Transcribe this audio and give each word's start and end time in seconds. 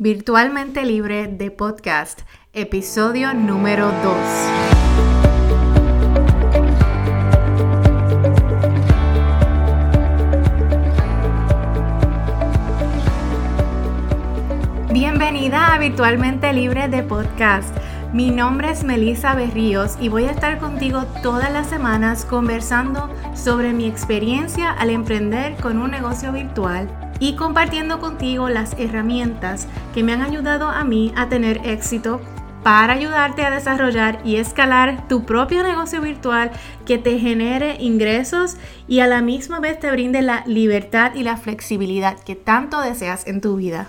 Virtualmente 0.00 0.84
Libre 0.84 1.26
de 1.26 1.50
Podcast, 1.50 2.20
episodio 2.52 3.34
número 3.34 3.90
2. 4.04 4.14
Bienvenida 14.92 15.74
a 15.74 15.78
Virtualmente 15.80 16.52
Libre 16.52 16.86
de 16.86 17.02
Podcast. 17.02 17.76
Mi 18.12 18.30
nombre 18.30 18.70
es 18.70 18.84
Melissa 18.84 19.34
Berríos 19.34 19.96
y 20.00 20.08
voy 20.08 20.26
a 20.26 20.30
estar 20.30 20.60
contigo 20.60 21.06
todas 21.24 21.52
las 21.52 21.66
semanas 21.66 22.24
conversando 22.24 23.12
sobre 23.34 23.72
mi 23.72 23.86
experiencia 23.86 24.70
al 24.70 24.90
emprender 24.90 25.56
con 25.56 25.76
un 25.76 25.90
negocio 25.90 26.30
virtual 26.30 26.88
y 27.20 27.34
compartiendo 27.34 28.00
contigo 28.00 28.48
las 28.48 28.74
herramientas 28.78 29.66
que 29.94 30.02
me 30.02 30.12
han 30.12 30.22
ayudado 30.22 30.68
a 30.68 30.84
mí 30.84 31.12
a 31.16 31.28
tener 31.28 31.60
éxito 31.64 32.20
para 32.62 32.94
ayudarte 32.94 33.44
a 33.44 33.50
desarrollar 33.50 34.20
y 34.24 34.36
escalar 34.36 35.06
tu 35.08 35.24
propio 35.24 35.62
negocio 35.62 36.00
virtual 36.00 36.50
que 36.86 36.98
te 36.98 37.18
genere 37.18 37.76
ingresos 37.80 38.56
y 38.86 39.00
a 39.00 39.06
la 39.06 39.22
misma 39.22 39.60
vez 39.60 39.78
te 39.78 39.90
brinde 39.90 40.22
la 40.22 40.44
libertad 40.46 41.14
y 41.14 41.22
la 41.22 41.36
flexibilidad 41.36 42.18
que 42.18 42.34
tanto 42.34 42.80
deseas 42.80 43.26
en 43.26 43.40
tu 43.40 43.56
vida. 43.56 43.88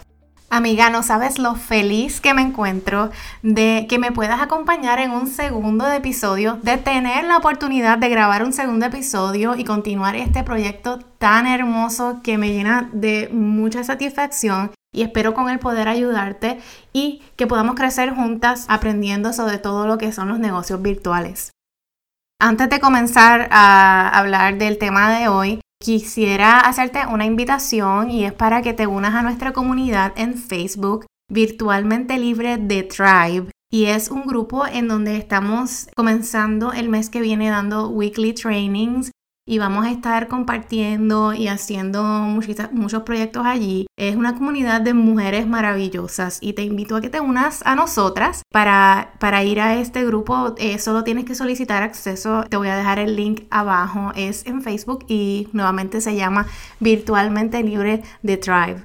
Amiga, 0.52 0.90
no 0.90 1.04
sabes 1.04 1.38
lo 1.38 1.54
feliz 1.54 2.22
que 2.22 2.34
me 2.34 2.42
encuentro 2.42 3.12
de 3.44 3.86
que 3.88 4.00
me 4.00 4.12
puedas 4.12 4.42
acompañar 4.42 4.98
en 5.00 5.12
un 5.12 5.28
segundo 5.28 5.88
episodio, 5.92 6.58
de 6.64 6.78
tener 6.78 7.26
la 7.26 7.38
oportunidad 7.38 8.00
de 8.00 8.10
grabar 8.10 8.44
un 8.44 8.52
segundo 8.52 8.88
episodio 8.88 9.56
y 9.56 9.64
continuar 9.64 10.16
este 10.16 10.44
proyecto 10.44 10.98
tan 11.20 11.46
hermoso 11.46 12.22
que 12.24 12.40
me 12.40 12.52
llena 12.52 12.90
de 12.94 13.30
mucha 13.32 13.84
satisfacción 13.84 14.72
y 14.92 15.04
espero 15.04 15.36
con 15.36 15.50
el 15.50 15.60
poder 15.60 15.88
ayudarte 15.88 16.60
y 16.94 17.22
que 17.36 17.46
podamos 17.46 17.76
crecer 17.76 18.16
juntas 18.16 18.66
aprendiendo 18.70 19.34
sobre 19.34 19.60
todo 19.60 19.86
lo 19.86 20.00
que 20.00 20.12
son 20.12 20.30
los 20.30 20.40
negocios 20.40 20.82
virtuales. 20.82 21.52
Antes 22.42 22.70
de 22.72 22.80
comenzar 22.80 23.50
a 23.52 24.10
hablar 24.18 24.58
del 24.58 24.80
tema 24.80 25.16
de 25.16 25.28
hoy, 25.28 25.62
Quisiera 25.82 26.60
hacerte 26.60 27.00
una 27.08 27.24
invitación 27.26 28.12
y 28.12 28.26
es 28.26 28.34
para 28.34 28.62
que 28.62 28.74
te 28.74 28.86
unas 28.86 29.16
a 29.16 29.22
nuestra 29.22 29.54
comunidad 29.54 30.12
en 30.18 30.36
Facebook 30.36 31.06
virtualmente 31.32 32.18
libre 32.18 32.58
de 32.58 32.84
Tribe. 32.84 33.50
Y 33.72 33.86
es 33.86 34.10
un 34.10 34.24
grupo 34.24 34.68
en 34.68 34.90
donde 34.90 35.16
estamos 35.16 35.88
comenzando 35.96 36.74
el 36.74 36.90
mes 36.90 37.10
que 37.10 37.22
viene 37.22 37.50
dando 37.50 37.88
weekly 37.88 38.34
trainings 38.34 39.12
y 39.50 39.58
vamos 39.58 39.84
a 39.84 39.90
estar 39.90 40.28
compartiendo 40.28 41.34
y 41.34 41.48
haciendo 41.48 42.04
muchos, 42.04 43.02
proyectos 43.02 43.48
allí. 43.48 43.88
Es 43.98 44.16
una 44.16 44.36
comunidad 44.36 44.80
de 44.82 44.94
mujeres 44.94 45.48
maravillosas 45.48 46.38
y 46.40 46.54
te 46.54 46.62
invito 46.62 46.96
a 46.96 47.02
que 47.02 47.10
te 47.10 47.20
unas 47.20 47.66
a 47.66 47.74
nosotras 47.74 48.44
para, 48.52 49.14
para 49.20 49.44
ir 49.44 49.60
a 49.60 49.76
este 49.78 50.06
grupo. 50.06 50.54
Eh, 50.60 50.78
solo 50.78 51.04
tienes 51.04 51.26
que 51.26 51.34
solicitar 51.34 51.82
acceso. 51.82 52.44
Te 52.48 52.58
voy 52.58 52.68
a 52.68 52.78
dejar 52.78 53.00
el 53.00 53.16
link 53.16 53.46
abajo. 53.50 54.12
Es 54.16 54.46
en 54.46 54.62
Facebook 54.62 55.06
y 55.08 55.48
nuevamente 55.52 56.00
se 56.00 56.16
llama 56.16 56.46
Virtualmente 56.80 57.64
Libre 57.64 58.04
de 58.22 58.38
Tribe. 58.38 58.84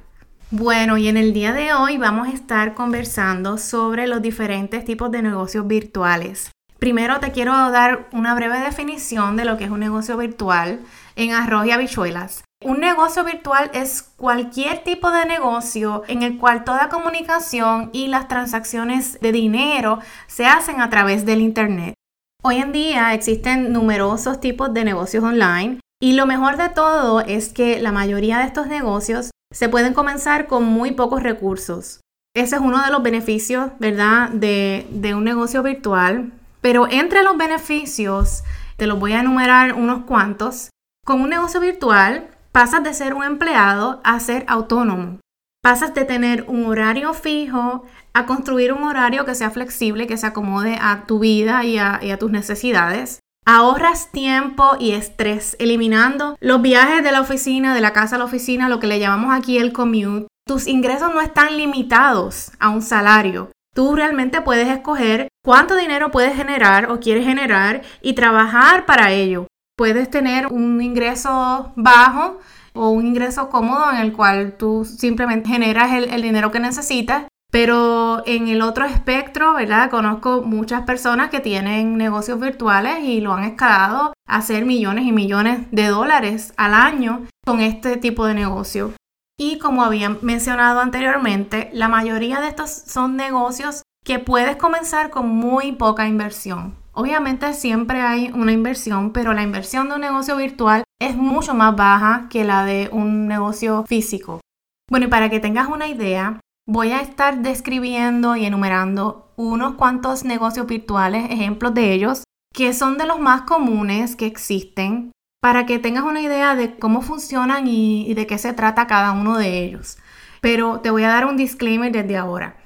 Bueno, 0.51 0.97
y 0.97 1.09
en 1.09 1.19
el 1.19 1.35
día 1.35 1.53
de 1.53 1.75
hoy 1.75 1.99
vamos 1.99 2.29
a 2.29 2.33
estar 2.33 2.73
conversando 2.73 3.59
sobre 3.59 4.07
los 4.07 4.23
diferentes 4.23 4.87
tipos 4.87 5.11
de 5.11 5.21
negocios 5.21 5.67
virtuales. 5.67 6.54
Primero 6.85 7.19
te 7.19 7.33
quiero 7.33 7.53
dar 7.71 8.11
una 8.13 8.35
breve 8.35 8.61
definición 8.61 9.37
de 9.37 9.47
lo 9.47 9.57
que 9.57 9.65
es 9.65 9.71
un 9.71 9.81
negocio 9.81 10.19
virtual 10.19 10.81
en 11.17 11.33
arroz 11.33 11.65
y 11.65 11.71
habichuelas. 11.71 12.45
Un 12.63 12.81
negocio 12.81 13.25
virtual 13.25 13.71
es 13.73 14.03
cualquier 14.03 14.85
tipo 14.85 15.11
de 15.11 15.25
negocio 15.25 16.03
en 16.09 16.23
el 16.23 16.37
cual 16.37 16.63
toda 16.63 16.91
comunicación 16.91 17.89
y 17.95 18.09
las 18.09 18.29
transacciones 18.29 19.19
de 19.23 19.33
dinero 19.33 20.01
se 20.27 20.45
hacen 20.45 20.83
a 20.83 20.91
través 20.91 21.25
del 21.25 21.41
Internet. 21.41 21.95
Hoy 22.43 22.57
en 22.57 22.73
día 22.73 23.15
existen 23.15 23.73
numerosos 23.73 24.39
tipos 24.39 24.75
de 24.75 24.85
negocios 24.85 25.25
online 25.25 25.81
y 26.03 26.13
lo 26.13 26.27
mejor 26.27 26.59
de 26.59 26.69
todo 26.69 27.23
es 27.23 27.49
que 27.49 27.81
la 27.81 27.93
mayoría 27.93 28.41
de 28.41 28.45
estos 28.45 28.67
negocios 28.67 29.31
se 29.55 29.71
pueden 29.71 29.95
comenzar 29.95 30.47
con 30.47 30.65
muy 30.65 30.93
pocos 30.93 31.23
recursos. 31.23 32.03
Ese 32.37 32.57
es 32.57 32.61
uno 32.61 32.85
de 32.85 32.91
los 32.91 33.03
beneficios, 33.03 33.71
¿verdad?, 33.79 34.29
de, 34.29 34.87
de 34.91 35.15
un 35.15 35.25
negocio 35.25 35.63
virtual 35.63 36.31
pero 36.65 36.89
entre 36.91 37.23
los 37.23 37.37
beneficios, 37.37 38.43
te 38.79 38.87
los 38.87 38.99
voy 38.99 39.13
a 39.13 39.21
enumerar 39.21 39.75
unos 39.75 40.05
cuantos. 40.05 40.71
Con 41.05 41.21
un 41.21 41.29
negocio 41.29 41.61
virtual 41.61 42.31
pasas 42.53 42.83
de 42.83 42.95
ser 42.95 43.13
un 43.13 43.23
empleado 43.23 44.01
a 44.03 44.19
ser 44.19 44.47
autónomo. 44.49 45.19
Pasas 45.63 45.93
de 45.93 46.07
tener 46.07 46.47
un 46.49 46.65
horario 46.65 47.13
fijo 47.13 47.85
a 48.15 48.25
construir 48.25 48.73
un 48.73 48.85
horario 48.85 49.27
que 49.27 49.35
sea 49.35 49.51
flexible, 49.51 50.07
que 50.07 50.17
se 50.17 50.27
acomode 50.27 50.79
a 50.81 51.05
tu 51.05 51.19
vida 51.19 51.67
y 51.67 51.77
a, 51.77 52.19
tus 52.19 52.31
necesidades. 52.31 53.21
Ahorras 53.45 54.11
tiempo 54.11 54.79
y 54.81 54.93
estrés, 54.93 55.57
eliminando 55.59 56.35
los 56.41 56.63
viajes 56.63 57.05
de 57.05 57.13
la 57.13 57.21
oficina, 57.21 57.75
de 57.75 57.83
la 57.83 57.93
casa 57.93 58.17
a 58.17 58.19
la 58.19 58.25
oficina, 58.25 58.71
lo 58.71 58.81
que 58.81 58.87
le 58.87 59.01
llamamos 59.01 59.35
aquí 59.35 59.59
el 59.59 59.75
commute. 59.75 60.29
Tus 60.47 60.67
ingresos 60.67 61.13
no 61.13 61.21
están 61.21 61.59
limitados 61.59 62.53
a 62.59 62.71
un 62.71 62.81
salario. 62.81 63.51
Tú 63.75 63.97
realmente 63.97 64.41
puedes 64.41 64.69
escoger 64.69 65.29
cuánto 65.45 65.75
dinero 65.75 66.13
puedes 66.13 66.37
generar 66.37 66.93
o 66.93 67.01
quieres 67.01 67.27
generar 67.27 67.83
y 68.01 68.13
trabajar 68.13 68.87
para 68.87 69.11
ello. 69.11 69.49
Puedes 69.77 70.09
tener 70.09 70.47
un 70.47 70.81
ingreso 70.81 71.73
bajo 71.75 72.39
o 72.73 72.91
un 72.91 73.05
ingreso 73.05 73.49
cómodo 73.49 73.91
en 73.91 73.99
el 73.99 74.13
cual 74.13 74.55
tú 74.57 74.85
simplemente 74.85 75.49
generas 75.49 75.93
el, 75.93 76.23
dinero 76.23 76.53
que 76.53 76.61
necesitas 76.61 77.25
pero 77.51 78.25
en 78.27 78.49
el 78.49 78.63
otro 78.63 78.85
espectro, 78.85 79.55
¿verdad? 79.55 79.89
Conozco 79.89 80.43
muchas 80.43 80.83
personas 80.83 81.31
que 81.31 81.39
tienen 81.39 81.97
negocios 81.97 82.41
virtuales 82.41 83.05
y 83.05 83.21
lo 83.21 83.33
han 83.33 83.45
escalado 83.45 84.13
a 84.27 84.37
hacer 84.39 84.65
millones 84.65 85.05
y 85.05 85.13
millones 85.13 85.61
de 85.71 85.87
dólares 85.87 86.53
al 86.57 86.75
año 86.75 87.23
con 87.47 87.61
este 87.61 87.97
tipo 87.97 88.27
de 88.27 88.35
negocio. 88.35 88.91
Y 89.37 89.59
como 89.59 89.83
había 89.83 90.11
mencionado 90.23 90.81
anteriormente, 90.81 91.71
la 91.73 91.89
mayoría 91.89 92.41
de 92.41 92.49
estos 92.49 92.71
son 92.71 93.17
negocios 93.17 93.83
que 94.05 94.19
puedes 94.19 94.57
comenzar 94.57 95.11
con 95.11 95.29
muy 95.29 95.73
poca 95.73 96.07
inversión. 96.07 96.77
Obviamente 96.93 97.53
siempre 97.55 98.01
hay 98.01 98.31
una 98.33 98.53
inversión, 98.53 99.13
pero 99.13 99.33
la 99.33 99.43
inversión 99.43 99.89
de 99.89 99.97
un 99.97 100.03
negocio 100.03 100.37
virtual 100.37 100.85
es 101.01 101.17
mucho 101.17 101.55
más 101.55 101.75
baja 101.75 102.29
que 102.31 102.45
la 102.45 102.65
de 102.65 102.89
un 102.93 103.27
negocio 103.27 103.85
físico. 103.89 104.41
Bueno, 104.89 105.07
y 105.07 105.09
para 105.09 105.29
que 105.29 105.41
tengas 105.41 105.69
una 105.69 105.89
idea, 105.89 106.39
voy 106.69 106.93
a 106.93 107.01
estar 107.01 107.43
describiendo 107.43 108.37
y 108.37 108.45
enumerando 108.45 109.33
unos 109.37 109.75
cuantos 109.75 110.25
negocios 110.25 110.67
virtuales, 110.67 111.31
ejemplos 111.31 111.75
de 111.75 111.93
ellos, 111.93 112.23
que 112.55 112.73
son 112.73 112.99
de 112.99 113.07
los 113.07 113.19
más 113.19 113.43
comunes 113.43 114.15
que 114.15 114.27
existen 114.27 115.11
para 115.45 115.67
que 115.67 115.79
tengas 115.79 116.05
una 116.05 116.23
idea 116.23 116.55
de 116.57 116.77
cómo 116.77 117.03
funcionan 117.03 117.67
y, 117.67 118.15
de 118.15 118.27
qué 118.27 118.39
se 118.39 118.55
trata 118.55 118.87
cada 118.87 119.13
uno 119.13 119.37
de 119.37 119.63
ellos. 119.63 119.99
Pero 120.41 120.81
te 120.81 120.89
voy 120.89 121.05
a 121.05 121.09
dar 121.09 121.27
un 121.27 121.37
disclaimer 121.37 121.93
desde 121.93 122.17
ahora. 122.17 122.57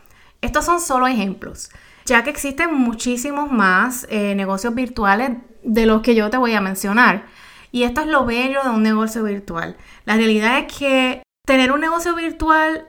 Estos 0.43 0.65
son 0.65 0.81
solo 0.81 1.09
ejemplos, 1.09 1.71
ya 2.07 2.23
que 2.23 2.31
existen 2.31 2.73
muchísimos 2.73 3.51
más 3.51 4.07
eh, 4.11 4.37
negocios 4.37 4.77
virtuales 4.77 5.39
de 5.65 5.87
los 5.87 6.03
que 6.03 6.15
yo 6.15 6.31
te 6.31 6.37
voy 6.37 6.55
a 6.55 6.61
mencionar. 6.61 7.27
Y 7.73 7.83
esto 7.83 8.03
es 8.03 8.07
lo 8.07 8.25
bello 8.25 8.63
de 8.63 8.71
un 8.71 8.85
negocio 8.85 9.25
virtual. 9.25 9.77
La 10.05 10.15
realidad 10.15 10.61
es 10.61 10.73
que 10.73 11.23
tener 11.47 11.73
un 11.73 11.81
negocio 11.81 12.15
virtual, 12.15 12.87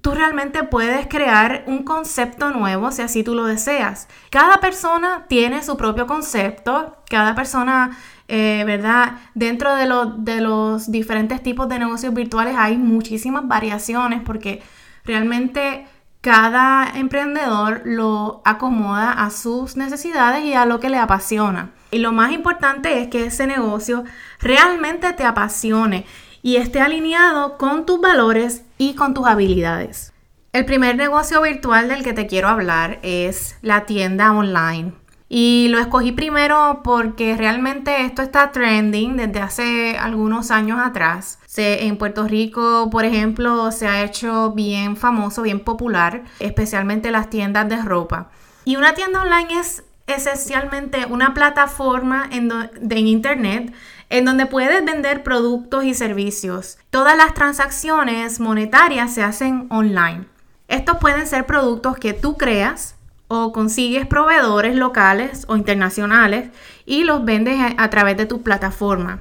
tú 0.00 0.12
realmente 0.12 0.62
puedes 0.62 1.06
crear 1.08 1.64
un 1.66 1.84
concepto 1.84 2.52
nuevo 2.52 2.90
si 2.90 3.02
así 3.02 3.22
tú 3.22 3.34
lo 3.34 3.44
deseas. 3.44 4.08
Cada 4.30 4.60
persona 4.60 5.26
tiene 5.28 5.62
su 5.62 5.76
propio 5.76 6.06
concepto, 6.06 6.96
cada 7.10 7.34
persona 7.34 7.98
eh, 8.32 8.62
¿verdad? 8.64 9.16
Dentro 9.34 9.74
de, 9.74 9.86
de 10.18 10.40
los 10.40 10.90
diferentes 10.92 11.42
tipos 11.42 11.68
de 11.68 11.80
negocios 11.80 12.14
virtuales 12.14 12.54
hay 12.56 12.78
muchísimas 12.78 13.48
variaciones 13.48 14.22
porque 14.24 14.62
realmente 15.04 15.84
cada 16.20 16.88
emprendedor 16.94 17.82
lo 17.84 18.40
acomoda 18.44 19.10
a 19.10 19.30
sus 19.30 19.76
necesidades 19.76 20.44
y 20.44 20.54
a 20.54 20.64
lo 20.64 20.78
que 20.78 20.90
le 20.90 20.98
apasiona. 20.98 21.72
Y 21.90 21.98
lo 21.98 22.12
más 22.12 22.30
importante 22.30 23.02
es 23.02 23.08
que 23.08 23.26
ese 23.26 23.48
negocio 23.48 24.04
realmente 24.38 25.12
te 25.12 25.24
apasione 25.24 26.06
y 26.40 26.56
esté 26.56 26.80
alineado 26.80 27.58
con 27.58 27.84
tus 27.84 28.00
valores 28.00 28.62
y 28.78 28.94
con 28.94 29.12
tus 29.12 29.26
habilidades. 29.26 30.12
El 30.52 30.64
primer 30.66 30.96
negocio 30.96 31.42
virtual 31.42 31.88
del 31.88 32.04
que 32.04 32.12
te 32.12 32.26
quiero 32.26 32.48
hablar 32.48 33.00
es 33.02 33.56
la 33.62 33.86
tienda 33.86 34.32
online. 34.32 34.92
Y 35.32 35.68
lo 35.68 35.78
escogí 35.78 36.10
primero 36.10 36.80
porque 36.82 37.36
realmente 37.36 38.04
esto 38.04 38.20
está 38.20 38.50
trending 38.50 39.16
desde 39.16 39.38
hace 39.38 39.96
algunos 39.96 40.50
años 40.50 40.80
atrás. 40.82 41.38
en 41.56 41.98
Puerto 41.98 42.26
Rico, 42.26 42.90
por 42.90 43.04
ejemplo, 43.04 43.70
se 43.70 43.86
ha 43.86 44.02
hecho 44.02 44.50
bien 44.50 44.96
famoso, 44.96 45.42
bien 45.42 45.60
popular, 45.60 46.24
especialmente 46.40 47.12
las 47.12 47.30
tiendas 47.30 47.68
de 47.68 47.76
ropa. 47.76 48.28
Y 48.64 48.74
una 48.74 48.94
tienda 48.94 49.22
online 49.22 49.60
es 49.60 49.84
esencialmente 50.08 51.06
una 51.06 51.32
plataforma 51.32 52.28
en, 52.32 52.50
en 52.50 53.06
Internet 53.06 53.72
en 54.08 54.24
donde 54.24 54.46
puedes 54.46 54.84
vender 54.84 55.22
productos 55.22 55.84
y 55.84 55.94
servicios. 55.94 56.76
Todas 56.90 57.16
las 57.16 57.34
transacciones 57.34 58.40
monetarias 58.40 59.14
se 59.14 59.22
hacen 59.22 59.68
online. 59.70 60.24
Estos 60.66 60.98
pueden 60.98 61.28
ser 61.28 61.46
productos 61.46 61.98
que 61.98 62.14
tú 62.14 62.36
creas 62.36 62.96
o 63.32 63.52
consigues 63.52 64.08
proveedores 64.08 64.74
locales 64.74 65.44
o 65.46 65.56
internacionales 65.56 66.50
y 66.84 67.04
los 67.04 67.24
vendes 67.24 67.60
a, 67.78 67.88
través 67.88 68.16
de 68.16 68.26
tu 68.26 68.42
plataforma. 68.42 69.20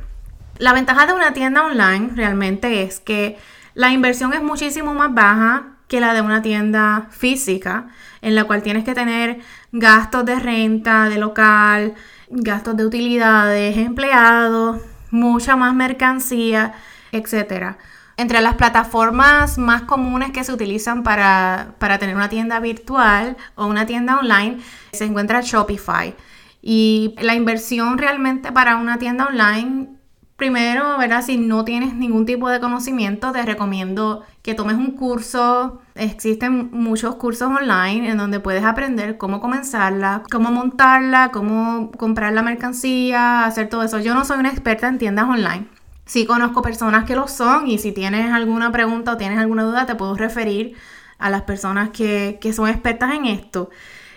La 0.57 0.73
ventaja 0.73 1.05
de 1.05 1.13
una 1.13 1.33
tienda 1.33 1.63
online 1.63 2.09
realmente 2.15 2.81
es 2.81 2.99
que 2.99 3.37
la 3.75 3.91
inversión 3.91 4.33
es 4.33 4.41
muchísimo 4.41 4.95
más 4.95 5.13
baja 5.13 5.67
que 5.87 5.99
la 5.99 6.15
de 6.15 6.21
una 6.21 6.41
tienda 6.41 7.05
física, 7.11 7.89
en 8.23 8.33
la 8.33 8.45
cual 8.45 8.63
tienes 8.63 8.83
que 8.83 8.95
tener 8.95 9.41
gastos 9.71 10.25
de 10.25 10.39
renta, 10.39 11.07
de 11.07 11.19
local, 11.19 11.93
gastos 12.31 12.77
de 12.77 12.87
utilidades, 12.87 13.77
empleados, 13.77 14.81
mucha 15.11 15.55
más 15.55 15.75
mercancía, 15.75 16.73
etc. 17.11 17.77
Entre 18.19 18.41
las 18.41 18.55
plataformas 18.55 19.57
más 19.57 19.83
comunes 19.83 20.31
que 20.31 20.43
se 20.43 20.51
utilizan 20.51 21.03
para, 21.03 21.75
tener 22.01 22.17
una 22.17 22.27
tienda 22.27 22.59
virtual 22.59 23.37
o 23.55 23.65
una 23.65 23.85
tienda 23.85 24.17
online 24.17 24.57
se 24.91 25.05
encuentra 25.05 25.39
Shopify. 25.39 26.13
Y 26.61 27.15
la 27.21 27.35
inversión 27.35 27.97
realmente 27.97 28.51
para 28.51 28.75
una 28.75 28.99
tienda 28.99 29.25
online, 29.25 29.87
primero, 30.35 30.97
¿verdad? 30.97 31.23
Si 31.23 31.37
no 31.37 31.63
tienes 31.63 31.95
ningún 31.95 32.25
tipo 32.25 32.49
de 32.49 32.59
conocimiento, 32.59 33.31
te 33.31 33.41
recomiendo 33.43 34.25
que 34.41 34.53
tomes 34.53 34.75
un 34.75 34.97
curso. 34.97 35.79
Existen 35.95 36.71
muchos 36.73 37.15
cursos 37.15 37.47
online 37.47 38.09
en 38.09 38.17
donde 38.17 38.41
puedes 38.41 38.65
aprender 38.65 39.17
cómo 39.17 39.39
comenzarla, 39.39 40.23
cómo 40.29 40.51
montarla, 40.51 41.29
cómo 41.31 41.89
comprar 41.91 42.33
la 42.33 42.41
mercancía, 42.41 43.45
hacer 43.45 43.69
todo 43.69 43.83
eso. 43.83 43.97
Yo 43.99 44.13
no 44.13 44.25
soy 44.25 44.39
una 44.39 44.49
experta 44.49 44.89
en 44.89 44.97
tiendas 44.97 45.29
online 45.29 45.78
Sí 46.09 46.25
conozco 46.25 46.63
personas 46.63 47.05
que 47.05 47.15
lo 47.15 47.27
son 47.27 47.67
y 47.67 47.77
si 47.77 47.91
tienes 47.91 48.33
alguna 48.33 48.71
pregunta 48.71 49.11
o 49.11 49.17
tienes 49.17 49.37
alguna 49.37 49.61
duda 49.61 49.85
te 49.85 49.93
puedo 49.93 50.15
referir 50.15 50.75
a 51.19 51.29
las 51.29 51.43
personas 51.43 51.91
que, 51.91 52.39
son 52.51 52.67
expertas 52.67 53.13
en 53.13 53.25
esto. 53.25 53.69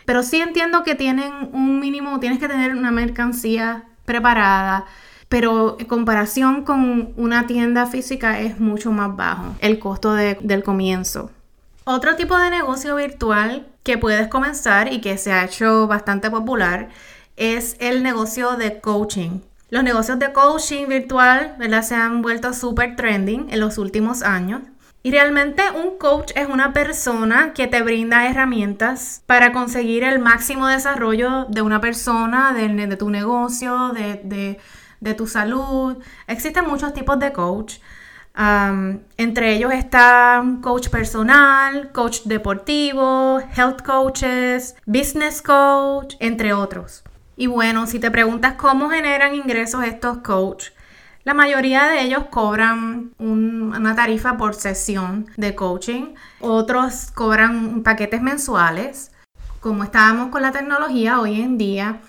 Pero 0.06 0.22
sí 0.22 0.40
entiendo 0.40 0.84
que 0.84 0.94
tienen 0.94 1.50
un 1.52 1.80
mínimo, 1.80 2.18
tienes 2.18 2.38
que 2.38 2.48
tener 2.48 2.74
una 2.74 2.92
mercancía 2.92 3.84
preparada, 4.06 4.86
pero 5.28 5.76
en 5.78 5.84
comparación 5.84 6.64
con 6.64 7.12
una 7.18 7.46
tienda 7.46 7.84
física 7.84 8.40
es 8.40 8.58
mucho 8.58 8.90
más 8.90 9.14
bajo 9.14 9.54
el 9.60 9.78
costo 9.78 10.14
del 10.14 10.62
comienzo. 10.62 11.30
Otro 11.84 12.16
tipo 12.16 12.38
de 12.38 12.48
negocio 12.48 12.96
virtual 12.96 13.66
que 13.82 13.98
puedes 13.98 14.28
comenzar 14.28 14.90
y 14.90 15.02
que 15.02 15.18
se 15.18 15.34
ha 15.34 15.44
hecho 15.44 15.86
bastante 15.88 16.30
popular 16.30 16.88
es 17.36 17.76
el 17.80 18.02
negocio 18.02 18.56
de 18.56 18.80
coaching. 18.80 19.40
Los 19.72 19.84
negocios 19.84 20.18
de 20.18 20.34
coaching 20.34 20.86
virtual 20.86 21.54
¿verdad? 21.58 21.80
se 21.80 21.94
han 21.94 22.20
vuelto 22.20 22.52
súper 22.52 22.94
trending 22.94 23.46
en 23.48 23.58
los 23.58 23.78
últimos 23.78 24.22
años. 24.22 24.60
Y 25.02 25.12
realmente 25.12 25.62
un 25.74 25.96
coach 25.96 26.32
es 26.34 26.46
una 26.46 26.74
persona 26.74 27.54
que 27.54 27.68
te 27.68 27.80
brinda 27.80 28.28
herramientas 28.28 29.22
para 29.24 29.50
conseguir 29.54 30.04
el 30.04 30.18
máximo 30.18 30.66
desarrollo 30.66 31.46
de 31.46 31.62
una 31.62 31.80
persona, 31.80 32.52
de, 32.52 32.96
tu 32.98 33.08
negocio, 33.08 33.94
de, 33.94 35.14
tu 35.16 35.26
salud. 35.26 35.96
Existen 36.26 36.68
muchos 36.68 36.92
tipos 36.92 37.18
de 37.18 37.32
coach. 37.32 37.76
entre 39.16 39.54
ellos 39.54 39.72
está 39.72 40.44
coach 40.60 40.90
personal, 40.90 41.92
coach 41.92 42.24
deportivo, 42.24 43.40
health 43.56 43.80
coaches, 43.80 44.76
business 44.84 45.40
coach, 45.40 46.16
entre 46.20 46.52
otros. 46.52 47.04
Y 47.42 47.48
bueno, 47.48 47.88
si 47.88 47.98
te 47.98 48.12
preguntas 48.12 48.54
cómo 48.54 48.88
generan 48.88 49.34
ingresos 49.34 49.82
estos 49.82 50.18
coaches, 50.18 50.72
la 51.24 51.34
mayoría 51.34 51.88
de 51.88 52.02
ellos 52.02 52.26
cobran 52.30 53.14
una 53.18 53.96
tarifa 53.96 54.36
por 54.36 54.54
sesión 54.54 55.26
de 55.36 55.56
coaching, 55.56 56.14
otros 56.38 57.10
cobran 57.10 57.82
paquetes 57.82 58.22
mensuales. 58.22 59.10
Como 59.58 59.82
estábamos 59.82 60.28
con 60.28 60.42
la 60.42 60.52
tecnología 60.52 61.18
hoy 61.18 61.40
en 61.40 61.58
día, 61.58 62.00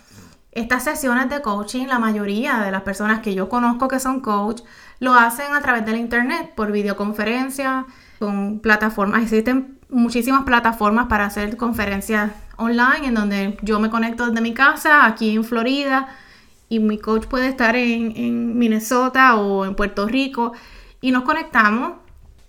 estas 0.51 0.83
sesiones 0.83 1.31
de 1.31 1.41
coaching, 1.41 1.88
la 1.88 1.97
mayoría 1.97 2.59
de 2.59 2.69
las 2.69 2.83
personas 2.83 3.21
que 3.21 3.33
yo 3.33 3.50
conozco 3.50 3.88
que 3.88 4.00
son 4.00 4.19
coach, 4.19 4.62
lo 5.00 5.15
hacen 5.15 5.56
a 5.56 5.62
través 5.62 5.83
del 5.83 5.97
internet, 5.97 6.53
por 6.56 6.71
videoconferencia, 6.71 7.88
con 8.19 8.59
plataformas. 8.59 9.24
Existen 9.24 9.80
muchísimas 9.94 10.44
plataformas 10.44 11.07
para 11.07 11.25
hacer 11.25 11.56
conferencias 11.57 12.31
online 12.57 13.07
en 13.07 13.13
donde 13.13 13.57
yo 13.62 13.80
me 13.80 13.90
conecto 13.90 14.28
desde 14.28 14.42
mi 14.42 14.54
casa 14.54 15.06
aquí 15.06 15.36
en 15.36 15.44
Florida 15.44 16.10
y 16.69 16.80
mi 16.80 16.98
coach 16.98 17.25
puede 17.25 17.48
estar 17.48 17.75
en, 17.75 18.57
Minnesota 18.57 19.36
o 19.36 19.66
en 19.66 19.75
Puerto 19.75 20.07
Rico 20.07 20.54
y 21.01 21.12
nos 21.12 21.24
conectamos 21.24 21.94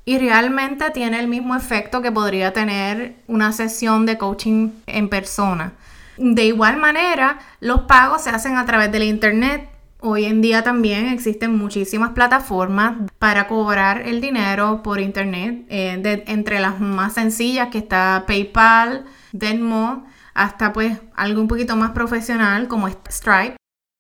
y 0.07 0.19
realmente 0.19 0.91
tiene 0.91 1.21
el 1.21 1.29
mismo 1.29 1.55
efecto 1.57 2.03
que 2.03 2.13
podría 2.13 2.53
tener 2.53 3.17
una 3.27 3.53
sesión 3.53 4.07
de 4.07 4.19
coaching 4.19 4.71
en 4.87 5.09
persona. 5.09 5.73
De 6.17 6.45
igual 6.45 6.77
manera, 6.77 7.39
los 7.61 7.83
pagos 7.83 8.23
se 8.23 8.31
hacen 8.31 8.57
a 8.57 8.67
través 8.67 8.93
del 8.93 9.03
internet. 9.03 9.69
Hoy 10.07 10.27
en 10.27 10.43
día 10.43 10.63
también 10.63 11.09
existen 11.09 11.57
muchísimas 11.57 12.11
plataformas 12.11 13.11
para 13.19 13.49
cobrar 13.49 14.03
el 14.03 14.21
dinero 14.21 14.83
por 14.83 15.01
internet, 15.01 15.65
eh, 15.71 16.25
entre 16.27 16.61
las 16.61 16.79
más 16.79 17.15
sencillas 17.15 17.71
que 17.71 17.79
está 17.79 18.25
PayPal, 18.27 19.07
Venmo, 19.33 20.05
hasta 20.35 20.75
pues 20.75 21.01
algo 21.17 21.41
un 21.41 21.49
poquito 21.49 21.75
más 21.77 21.93
profesional 21.93 22.69
como 22.69 22.87
Stripe. 22.87 23.57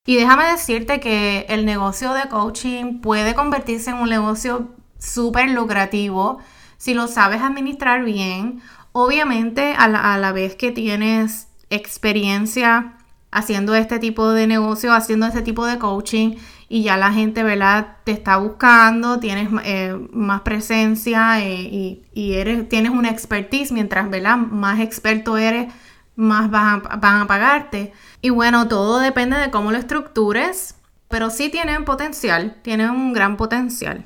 Y 0.06 0.16
déjame 0.16 0.44
decirte 0.44 1.00
que 1.00 1.46
el 1.48 1.64
negocio 1.64 2.12
de 2.12 2.28
coaching 2.28 3.00
puede 3.00 3.34
convertirse 3.34 3.88
en 3.88 3.96
un 3.96 4.10
negocio 4.10 4.74
súper 4.98 5.52
lucrativo 5.52 6.38
si 6.76 6.92
lo 6.92 7.08
sabes 7.08 7.40
administrar 7.40 8.04
bien. 8.04 8.60
Obviamente 8.92 9.72
a 9.72 9.88
la, 9.88 10.12
a 10.12 10.18
la 10.18 10.32
vez 10.32 10.54
que 10.54 10.70
tienes 10.70 11.48
experiencia 11.70 12.98
haciendo 13.34 13.74
este 13.74 13.98
tipo 13.98 14.30
de 14.30 14.46
negocio, 14.46 14.94
haciendo 14.94 15.26
este 15.26 15.42
tipo 15.42 15.66
de 15.66 15.78
coaching 15.78 16.36
y 16.68 16.84
ya 16.84 16.96
la 16.96 17.12
gente, 17.12 17.42
¿verdad? 17.42 17.96
Te 18.04 18.12
está 18.12 18.36
buscando, 18.36 19.18
tienes 19.18 19.48
eh, 19.64 19.94
más 20.12 20.42
presencia 20.42 21.44
eh, 21.44 22.00
y, 22.12 22.32
eres, 22.34 22.68
tienes 22.68 22.92
una 22.92 23.10
expertise, 23.10 23.72
mientras, 23.72 24.08
¿verdad? 24.08 24.36
Más 24.36 24.78
experto 24.78 25.36
eres, 25.36 25.72
más 26.14 26.48
van 26.48 26.82
a, 26.88 26.96
van 26.96 27.22
a 27.22 27.26
pagarte. 27.26 27.92
Y 28.22 28.30
bueno, 28.30 28.68
todo 28.68 29.00
depende 29.00 29.36
de 29.36 29.50
cómo 29.50 29.72
lo 29.72 29.78
estructures, 29.78 30.76
pero 31.08 31.28
sí 31.28 31.48
tienen 31.48 31.84
potencial, 31.84 32.56
tienen 32.62 32.90
un 32.90 33.12
gran 33.12 33.36
potencial. 33.36 34.04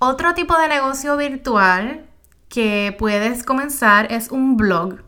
Otro 0.00 0.34
tipo 0.34 0.58
de 0.58 0.68
negocio 0.68 1.16
virtual 1.16 2.04
que 2.48 2.94
puedes 2.98 3.44
comenzar 3.44 4.12
es 4.12 4.32
un 4.32 4.56
blog. 4.56 5.02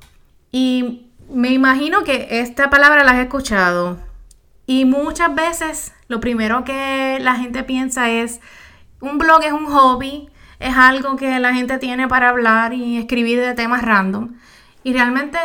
Y 0.52 1.05
me 1.28 1.50
imagino 1.50 2.04
que 2.04 2.28
esta 2.30 2.70
palabra 2.70 3.04
la 3.04 3.12
has 3.12 3.18
escuchado. 3.18 3.98
Y 4.66 4.84
muchas 4.84 5.34
veces 5.34 5.94
lo 6.08 6.20
primero 6.20 6.64
que 6.64 7.18
la 7.20 7.36
gente 7.36 7.62
piensa 7.64 8.10
es, 8.10 8.40
un 9.00 9.18
blog 9.18 9.42
es 9.44 9.52
un 9.52 9.66
hobby, 9.66 10.28
es 10.58 10.76
algo 10.76 11.16
que 11.16 11.38
la 11.38 11.54
gente 11.54 11.78
tiene 11.78 12.08
para 12.08 12.30
hablar 12.30 12.72
y 12.72 12.96
escribir 12.96 13.40
de 13.40 13.54
temas 13.54 13.82
random. 13.82 14.34
Y 14.82 14.92
realmente 14.92 15.38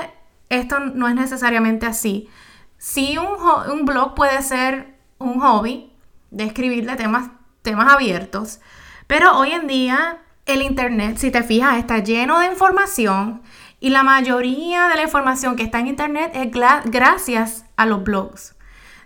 esto 0.49 0.79
no 0.79 1.07
es 1.07 1.15
necesariamente 1.15 1.85
así. 1.85 2.29
Sí, 2.77 3.17
un, 3.17 3.71
un 3.71 3.85
blog 3.85 4.15
puede 4.15 4.41
ser 4.41 4.95
un 5.19 5.39
hobby 5.39 5.91
de 6.31 6.45
escribir 6.45 6.85
de 6.85 6.95
temas, 6.95 7.29
temas 7.61 7.93
abiertos, 7.93 8.59
pero 9.07 9.37
hoy 9.37 9.51
en 9.51 9.67
día 9.67 10.19
el 10.45 10.61
Internet, 10.61 11.17
si 11.17 11.31
te 11.31 11.43
fijas, 11.43 11.77
está 11.77 11.99
lleno 11.99 12.39
de 12.39 12.47
información 12.47 13.41
y 13.81 13.89
la 13.89 14.03
mayoría 14.03 14.87
de 14.87 14.95
la 14.95 15.03
información 15.03 15.55
que 15.55 15.63
está 15.63 15.79
en 15.79 15.87
Internet 15.87 16.31
es 16.35 16.49
gracias 16.85 17.65
a 17.75 17.85
los 17.87 18.03
blogs. 18.03 18.55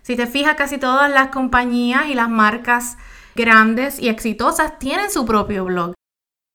Si 0.01 0.15
te 0.15 0.27
fijas, 0.27 0.55
casi 0.55 0.77
todas 0.77 1.09
las 1.09 1.29
compañías 1.29 2.07
y 2.07 2.13
las 2.13 2.29
marcas 2.29 2.97
grandes 3.35 3.99
y 3.99 4.09
exitosas 4.09 4.77
tienen 4.77 5.09
su 5.09 5.25
propio 5.25 5.63
blog. 5.63 5.93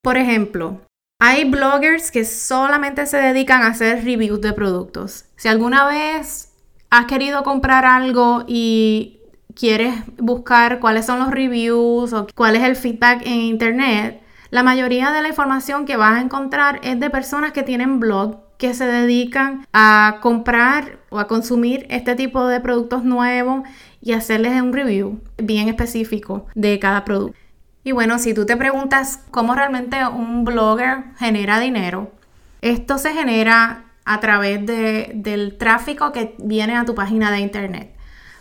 Por 0.03 0.19
ejemplo, 0.19 0.83
hay 1.19 1.45
bloggers 1.45 2.11
que 2.11 2.25
solamente 2.27 3.07
se 3.07 3.17
dedican 3.17 3.63
a 3.63 3.69
hacer 3.69 4.05
reviews 4.05 4.41
de 4.43 4.53
productos. 4.53 5.25
Si 5.37 5.49
alguna 5.49 5.87
vez 5.87 6.53
has 6.91 7.07
querido 7.07 7.43
comprar 7.43 7.87
algo 7.87 8.45
y 8.47 9.21
quieres 9.55 9.95
buscar 10.19 10.79
cuáles 10.79 11.07
son 11.07 11.21
los 11.21 11.31
reviews 11.31 12.13
o 12.13 12.27
cuál 12.35 12.57
es 12.57 12.65
el 12.65 12.77
feedback 12.77 13.23
en 13.25 13.41
internet, 13.41 14.23
la 14.51 14.63
mayoría 14.63 15.13
de 15.13 15.23
la 15.23 15.29
información 15.29 15.87
que 15.87 15.97
vas 15.97 16.19
a 16.19 16.21
encontrar 16.21 16.81
es 16.83 16.99
de 16.99 17.09
personas 17.09 17.53
que 17.53 17.63
tienen 17.63 18.01
blog 18.01 18.41
que 18.59 18.75
se 18.75 18.87
dedican 18.87 19.67
a 19.73 20.19
comprar 20.21 20.99
o 21.09 21.19
a 21.19 21.29
consumir 21.29 21.87
este 21.89 22.15
tipo 22.15 22.47
de 22.47 22.61
productos 22.61 23.05
nuevos 23.05 23.63
y 24.03 24.13
hacerles 24.13 24.61
un 24.61 24.73
review 24.73 25.21
bien 25.39 25.69
específico 25.69 26.47
de 26.55 26.79
cada 26.79 27.05
producto. 27.05 27.39
Y 27.85 27.93
bueno, 27.93 28.19
si 28.19 28.35
tú 28.35 28.45
te 28.45 28.57
preguntas 28.57 29.21
cómo 29.31 29.55
realmente 29.55 30.07
un 30.07 30.45
blogger 30.45 31.05
genera 31.19 31.59
dinero, 31.59 32.13
esto 32.61 32.99
se 32.99 33.13
genera 33.13 33.85
a 34.05 34.21
través 34.21 34.67
del 34.67 35.57
tráfico 35.57 36.13
que 36.13 36.35
viene 36.39 36.77
a 36.77 36.85
tu 36.85 36.95
página 36.95 37.31
de 37.31 37.41
internet. 37.41 37.95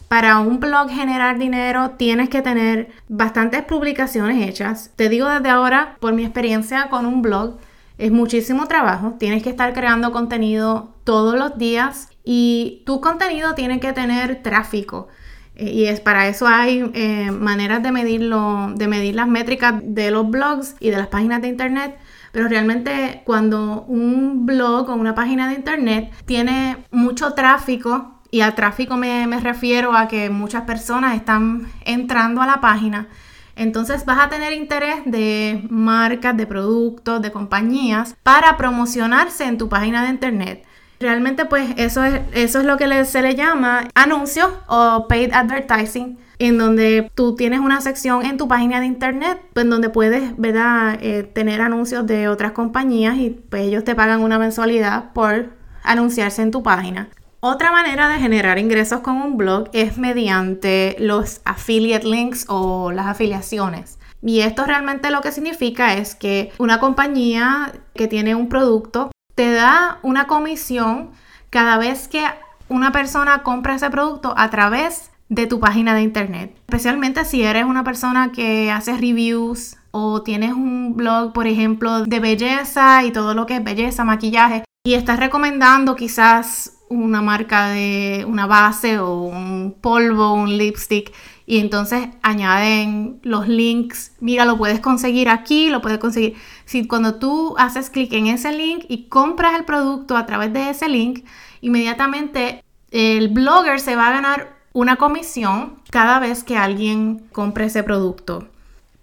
Para 0.10 0.40
un 0.40 0.60
blog 0.60 0.90
generar 0.90 1.38
dinero 1.38 1.92
tienes 1.92 2.30
que 2.30 2.42
tener 2.42 2.90
bastantes 3.08 3.64
publicaciones 3.64 4.50
hechas. 4.50 4.92
Te 4.96 5.08
digo 5.08 5.30
desde 5.30 5.50
ahora, 5.50 5.98
por 6.00 6.14
mi 6.14 6.24
experiencia 6.24 6.90
con 6.90 7.06
un 7.06 7.22
blog, 7.22 7.58
Es 7.98 8.12
muchísimo 8.12 8.66
trabajo, 8.68 9.16
tienes 9.20 9.44
que 9.44 9.50
estar 9.50 9.74
creando 9.74 10.14
contenido 10.14 10.96
todos 11.04 11.38
los 11.38 11.58
días 11.58 12.08
y 12.24 12.82
tu 12.86 13.02
contenido 13.02 13.56
tiene 13.56 13.82
que 13.82 13.92
tener 13.92 14.42
tráfico. 14.42 15.10
Eh, 15.56 15.70
y 15.72 15.86
es 15.86 16.00
para 16.00 16.28
eso 16.30 16.48
hay 16.48 16.90
eh, 16.94 17.30
maneras 17.32 17.84
de 17.84 17.92
medirlo, 17.92 18.72
de 18.76 18.88
medir 18.88 19.16
las 19.16 19.28
métricas 19.28 19.76
de 19.84 20.12
los 20.12 20.30
blogs 20.30 20.76
y 20.80 20.92
de 20.92 20.98
las 20.98 21.08
páginas 21.08 21.42
de 21.42 21.50
internet. 21.50 21.98
Pero 22.32 22.48
realmente 22.48 23.22
cuando 23.26 23.84
un 23.84 24.46
blog 24.46 24.90
o 24.90 24.94
una 24.96 25.14
página 25.14 25.50
de 25.50 25.56
internet 25.56 26.12
tiene 26.26 26.78
mucho 26.92 27.34
tráfico, 27.34 28.19
y 28.32 28.42
al 28.42 28.56
tráfico 28.56 28.98
me, 28.98 29.26
refiero 29.40 29.96
a 29.96 30.08
que 30.08 30.30
muchas 30.30 30.64
personas 30.64 31.16
están 31.16 31.68
entrando 31.86 32.42
a 32.42 32.46
la 32.46 32.62
página, 32.62 33.08
entonces 33.56 34.06
vas 34.06 34.20
a 34.20 34.30
tener 34.30 34.54
interés 34.54 35.00
de 35.06 35.66
marcas, 35.70 36.38
de 36.38 36.48
productos, 36.48 37.22
de 37.22 37.32
compañías 37.32 38.16
para 38.24 38.56
promocionarse 38.58 39.46
en 39.46 39.58
tu 39.58 39.68
página 39.68 40.04
de 40.04 40.10
internet. 40.10 40.66
Realmente 41.00 41.46
pues 41.46 41.72
eso 41.78 42.04
es, 42.04 42.22
eso 42.34 42.60
es 42.60 42.66
lo 42.66 42.78
que 42.78 43.06
se 43.06 43.22
le 43.22 43.36
llama 43.36 43.88
anuncio 43.96 44.62
o 44.68 45.08
paid 45.08 45.34
advertising 45.34 46.18
en 46.40 46.58
donde 46.58 47.12
tú 47.16 47.36
tienes 47.36 47.60
una 47.60 47.82
sección 47.82 48.26
en 48.26 48.38
tu 48.38 48.48
página 48.48 48.80
de 48.80 48.86
internet 48.86 49.42
pues, 49.54 49.66
en 49.66 49.70
donde 49.70 49.90
puedes. 49.90 50.34
Eh, 50.42 51.24
tener 51.34 51.62
anuncios 51.62 52.08
de 52.08 52.28
otras 52.28 52.54
compañías 52.54 53.18
y 53.18 53.30
pues 53.30 53.64
ellos 53.64 53.84
te 53.84 53.94
pagan 53.94 54.22
una 54.22 54.40
mensualidad 54.40 55.12
por 55.14 55.50
anunciarse 55.84 56.42
en 56.42 56.52
tu 56.52 56.64
página. 56.64 57.10
Otra 57.42 57.72
manera 57.72 58.10
de 58.10 58.20
generar 58.20 58.60
ingresos 58.60 59.00
con 59.00 59.16
un 59.16 59.38
blog 59.38 59.70
es 59.72 59.98
mediante 59.98 60.98
los 61.00 61.40
affiliate 61.46 62.06
links 62.06 62.46
o 62.50 62.92
las 62.92 63.08
afiliaciones. 63.08 63.98
Y 64.22 64.42
esto 64.42 64.66
realmente 64.66 65.10
lo 65.10 65.22
que 65.22 65.32
significa 65.32 65.94
es 65.94 66.16
que 66.16 66.52
una 66.58 66.82
compañía 66.82 67.72
que 67.96 68.08
tiene 68.08 68.36
un 68.36 68.50
producto 68.50 69.10
te 69.36 69.54
da 69.54 70.00
una 70.02 70.28
comisión 70.28 71.12
cada 71.50 71.78
vez 71.78 72.10
que 72.10 72.26
una 72.68 72.92
persona 72.92 73.42
compra 73.42 73.76
ese 73.76 73.90
producto 73.90 74.34
a 74.36 74.50
través 74.50 75.10
de 75.30 75.48
tu 75.48 75.62
página 75.62 75.96
de 75.96 76.02
internet. 76.02 76.54
Especialmente 76.68 77.24
si 77.24 77.44
eres 77.44 77.64
una 77.64 77.86
persona 77.86 78.34
que 78.34 78.70
hace 78.70 78.98
reviews 78.98 79.78
o 79.92 80.24
tienes 80.24 80.52
un 80.52 80.98
blog, 80.98 81.32
por 81.32 81.48
ejemplo, 81.48 82.02
de 82.04 82.20
belleza 82.20 83.06
y 83.06 83.12
todo 83.12 83.34
lo 83.34 83.46
que 83.46 83.56
es 83.56 83.64
belleza, 83.64 84.04
maquillaje, 84.04 84.66
y 84.86 84.96
estás 84.96 85.20
recomendando 85.20 85.96
quizás 85.96 86.79
una 86.90 87.22
marca 87.22 87.70
de 87.70 88.26
una 88.28 88.48
base 88.48 89.00
o 89.00 89.22
un 89.22 89.76
polvo, 89.80 90.34
un 90.34 90.58
lipstick 90.58 91.14
y 91.50 91.58
entonces 91.58 92.10
añaden 92.22 93.20
los 93.24 93.48
links, 93.48 94.12
mira, 94.20 94.46
lo 94.46 94.56
puedes 94.58 94.80
conseguir 94.80 95.30
aquí, 95.30 95.70
lo 95.70 95.82
puedes 95.82 95.98
conseguir. 95.98 96.36
Si 96.66 96.88
cuando 96.88 97.16
tú 97.16 97.56
haces 97.58 97.90
clic 97.90 98.14
en 98.14 98.28
ese 98.28 98.52
link 98.52 98.86
y 98.88 99.06
compras 99.06 99.56
el 99.58 99.66
producto 99.66 100.16
a 100.16 100.28
través 100.28 100.54
de 100.54 100.70
ese 100.70 100.88
link, 100.88 101.26
inmediatamente 101.62 102.64
el 102.92 103.30
blogger 103.30 103.80
se 103.80 103.96
va 103.96 104.10
a 104.10 104.12
ganar 104.12 104.58
una 104.74 104.98
comisión 104.98 105.80
cada 105.90 106.20
vez 106.20 106.44
que 106.44 106.56
alguien 106.56 107.24
compre 107.32 107.66
ese 107.66 107.82
producto. 107.82 108.48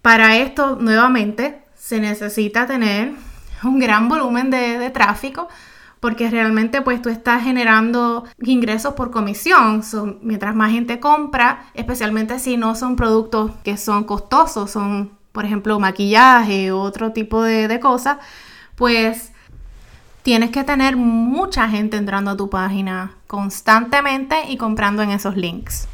Para 0.01 0.37
esto, 0.37 0.77
nuevamente, 0.79 1.63
se 1.75 1.99
necesita 1.99 2.65
tener 2.65 3.11
un 3.63 3.77
gran 3.77 4.07
volumen 4.07 4.49
de, 4.49 4.77
de 4.77 4.89
tráfico 4.89 5.49
porque 5.99 6.29
realmente 6.29 6.81
pues 6.81 7.01
tú 7.01 7.09
estás 7.09 7.43
generando 7.43 8.25
ingresos 8.41 8.93
por 8.93 9.11
comisión. 9.11 9.81
mientras 10.21 10.55
más 10.55 10.71
gente 10.71 10.99
compra, 10.99 11.65
especialmente 11.73 12.39
si 12.39 12.57
no 12.57 12.75
son 12.75 12.95
productos 12.95 13.51
que 13.63 13.77
son 13.77 14.03
costosos, 14.03 14.71
son 14.71 15.11
por 15.31 15.45
ejemplo 15.45 15.79
maquillaje 15.79 16.71
otro 16.71 17.11
tipo 17.11 17.43
de, 17.43 17.67
de 17.67 17.79
cosas, 17.79 18.17
pues 18.75 19.31
tienes 20.23 20.51
que 20.51 20.63
tener 20.63 20.97
mucha 20.97 21.69
gente 21.69 21.95
entrando 21.97 22.31
a 22.31 22.37
tu 22.37 22.49
página 22.49 23.15
constantemente 23.27 24.35
y 24.49 24.57
comprando 24.57 25.01
en 25.01 25.11
esos 25.11 25.37
links. 25.37 25.87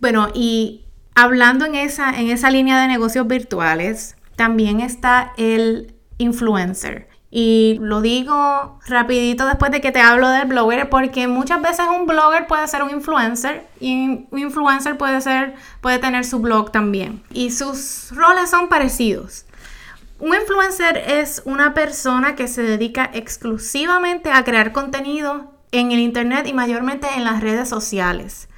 Bueno, 0.00 0.28
y 0.34 0.84
hablando 1.14 1.64
en 1.64 1.76
esa, 1.76 2.10
en 2.18 2.28
esa 2.30 2.50
línea 2.50 2.80
de 2.80 2.88
negocios 2.88 3.26
virtuales, 3.26 4.16
también 4.34 4.80
está 4.80 5.32
el 5.36 5.94
influencer. 6.18 7.11
Y 7.34 7.78
lo 7.80 8.02
digo 8.02 8.78
rapidito 8.86 9.46
después 9.46 9.72
de 9.72 9.80
que 9.80 9.90
te 9.90 10.02
hablo 10.02 10.28
del 10.28 10.48
blogger, 10.48 10.90
porque 10.90 11.26
muchas 11.28 11.62
veces 11.62 11.86
un 11.88 12.06
blogger 12.06 12.46
puede 12.46 12.68
ser 12.68 12.82
un 12.82 12.90
influencer 12.90 13.66
y 13.80 14.26
un 14.30 14.38
influencer 14.38 14.98
puede 14.98 15.18
ser, 15.22 15.54
puede 15.80 15.98
tener 15.98 16.26
su 16.26 16.40
blog 16.40 16.70
también. 16.70 17.22
Y 17.30 17.50
sus 17.50 18.10
roles 18.10 18.50
son 18.50 18.68
parecidos. 18.68 19.46
Un 20.18 20.34
influencer 20.34 20.98
es 20.98 21.40
una 21.46 21.72
persona 21.72 22.36
que 22.36 22.48
se 22.48 22.62
dedica 22.62 23.10
exclusivamente 23.14 24.30
a 24.30 24.44
crear 24.44 24.72
contenido 24.72 25.54
en 25.70 25.90
el 25.90 26.00
internet 26.00 26.46
y 26.46 26.52
mayormente 26.52 27.06
en 27.16 27.24
las 27.24 27.40
redes 27.40 27.66
sociales. 27.66 28.50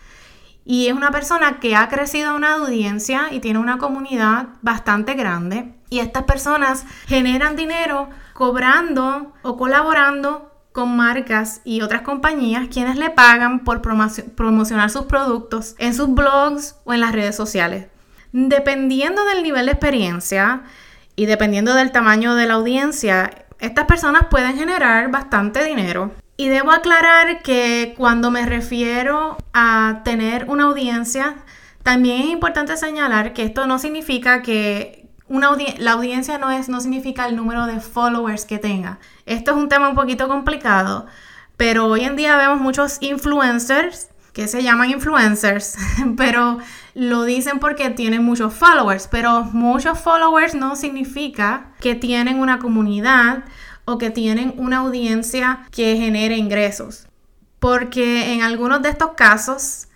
Y 0.64 0.88
es 0.88 0.94
una 0.94 1.12
persona 1.12 1.60
que 1.60 1.76
ha 1.76 1.88
crecido 1.88 2.34
una 2.34 2.54
audiencia 2.54 3.28
y 3.30 3.38
tiene 3.38 3.60
una 3.60 3.78
comunidad 3.78 4.48
bastante 4.62 5.14
grande. 5.14 5.74
Y 5.90 6.00
estas 6.00 6.24
personas 6.24 6.86
generan 7.06 7.54
dinero 7.54 8.08
cobrando 8.34 9.32
o 9.42 9.56
colaborando 9.56 10.50
con 10.72 10.96
marcas 10.96 11.60
y 11.64 11.82
otras 11.82 12.02
compañías 12.02 12.66
quienes 12.70 12.96
le 12.96 13.08
pagan 13.08 13.62
por 13.62 13.80
promocionar 13.80 14.90
sus 14.90 15.04
productos 15.04 15.76
en 15.78 15.94
sus 15.94 16.12
blogs 16.12 16.76
o 16.84 16.92
en 16.92 17.00
las 17.00 17.12
redes 17.12 17.36
sociales. 17.36 17.86
Dependiendo 18.32 19.24
del 19.24 19.44
nivel 19.44 19.66
de 19.66 19.72
experiencia 19.72 20.62
y 21.14 21.26
dependiendo 21.26 21.74
del 21.74 21.92
tamaño 21.92 22.34
de 22.34 22.46
la 22.46 22.54
audiencia, 22.54 23.46
estas 23.60 23.86
personas 23.86 24.26
pueden 24.28 24.56
generar 24.56 25.12
bastante 25.12 25.64
dinero. 25.64 26.10
Y 26.36 26.48
debo 26.48 26.72
aclarar 26.72 27.42
que 27.42 27.94
cuando 27.96 28.32
me 28.32 28.44
refiero 28.44 29.38
a 29.52 30.00
tener 30.04 30.46
una 30.48 30.64
audiencia, 30.64 31.36
también 31.84 32.22
es 32.22 32.28
importante 32.30 32.76
señalar 32.76 33.32
que 33.32 33.44
esto 33.44 33.68
no 33.68 33.78
significa 33.78 34.42
que 34.42 35.03
la 35.28 35.92
audiencia 35.92 36.38
no, 36.38 36.50
es, 36.50 36.68
no 36.68 36.80
significa 36.80 37.26
el 37.26 37.36
número 37.36 37.66
de 37.66 37.80
followers 37.80 38.44
que 38.44 38.58
tenga. 38.58 38.98
Esto 39.26 39.52
es 39.52 39.56
un 39.56 39.68
tema 39.68 39.88
un 39.88 39.94
poquito 39.94 40.28
complicado, 40.28 41.06
pero 41.56 41.86
hoy 41.86 42.04
en 42.04 42.16
día 42.16 42.36
vemos 42.36 42.60
muchos 42.60 42.98
influencers 43.00 44.08
que 44.32 44.48
se 44.48 44.62
llaman 44.62 44.90
influencers, 44.90 45.76
pero 46.16 46.58
lo 46.94 47.22
dicen 47.24 47.60
porque 47.60 47.90
tienen 47.90 48.24
muchos 48.24 48.52
followers, 48.52 49.08
pero 49.08 49.44
muchos 49.44 49.98
followers 49.98 50.54
no 50.54 50.76
significa 50.76 51.72
que 51.80 51.94
tienen 51.94 52.40
una 52.40 52.58
comunidad 52.58 53.44
o 53.84 53.96
que 53.96 54.10
tienen 54.10 54.54
una 54.56 54.78
audiencia 54.78 55.66
que 55.70 55.96
genere 55.96 56.36
ingresos. 56.36 57.06
Porque 57.60 58.34
en 58.34 58.42
algunos 58.42 58.82
de 58.82 58.90
estos 58.90 59.12
casos 59.12 59.88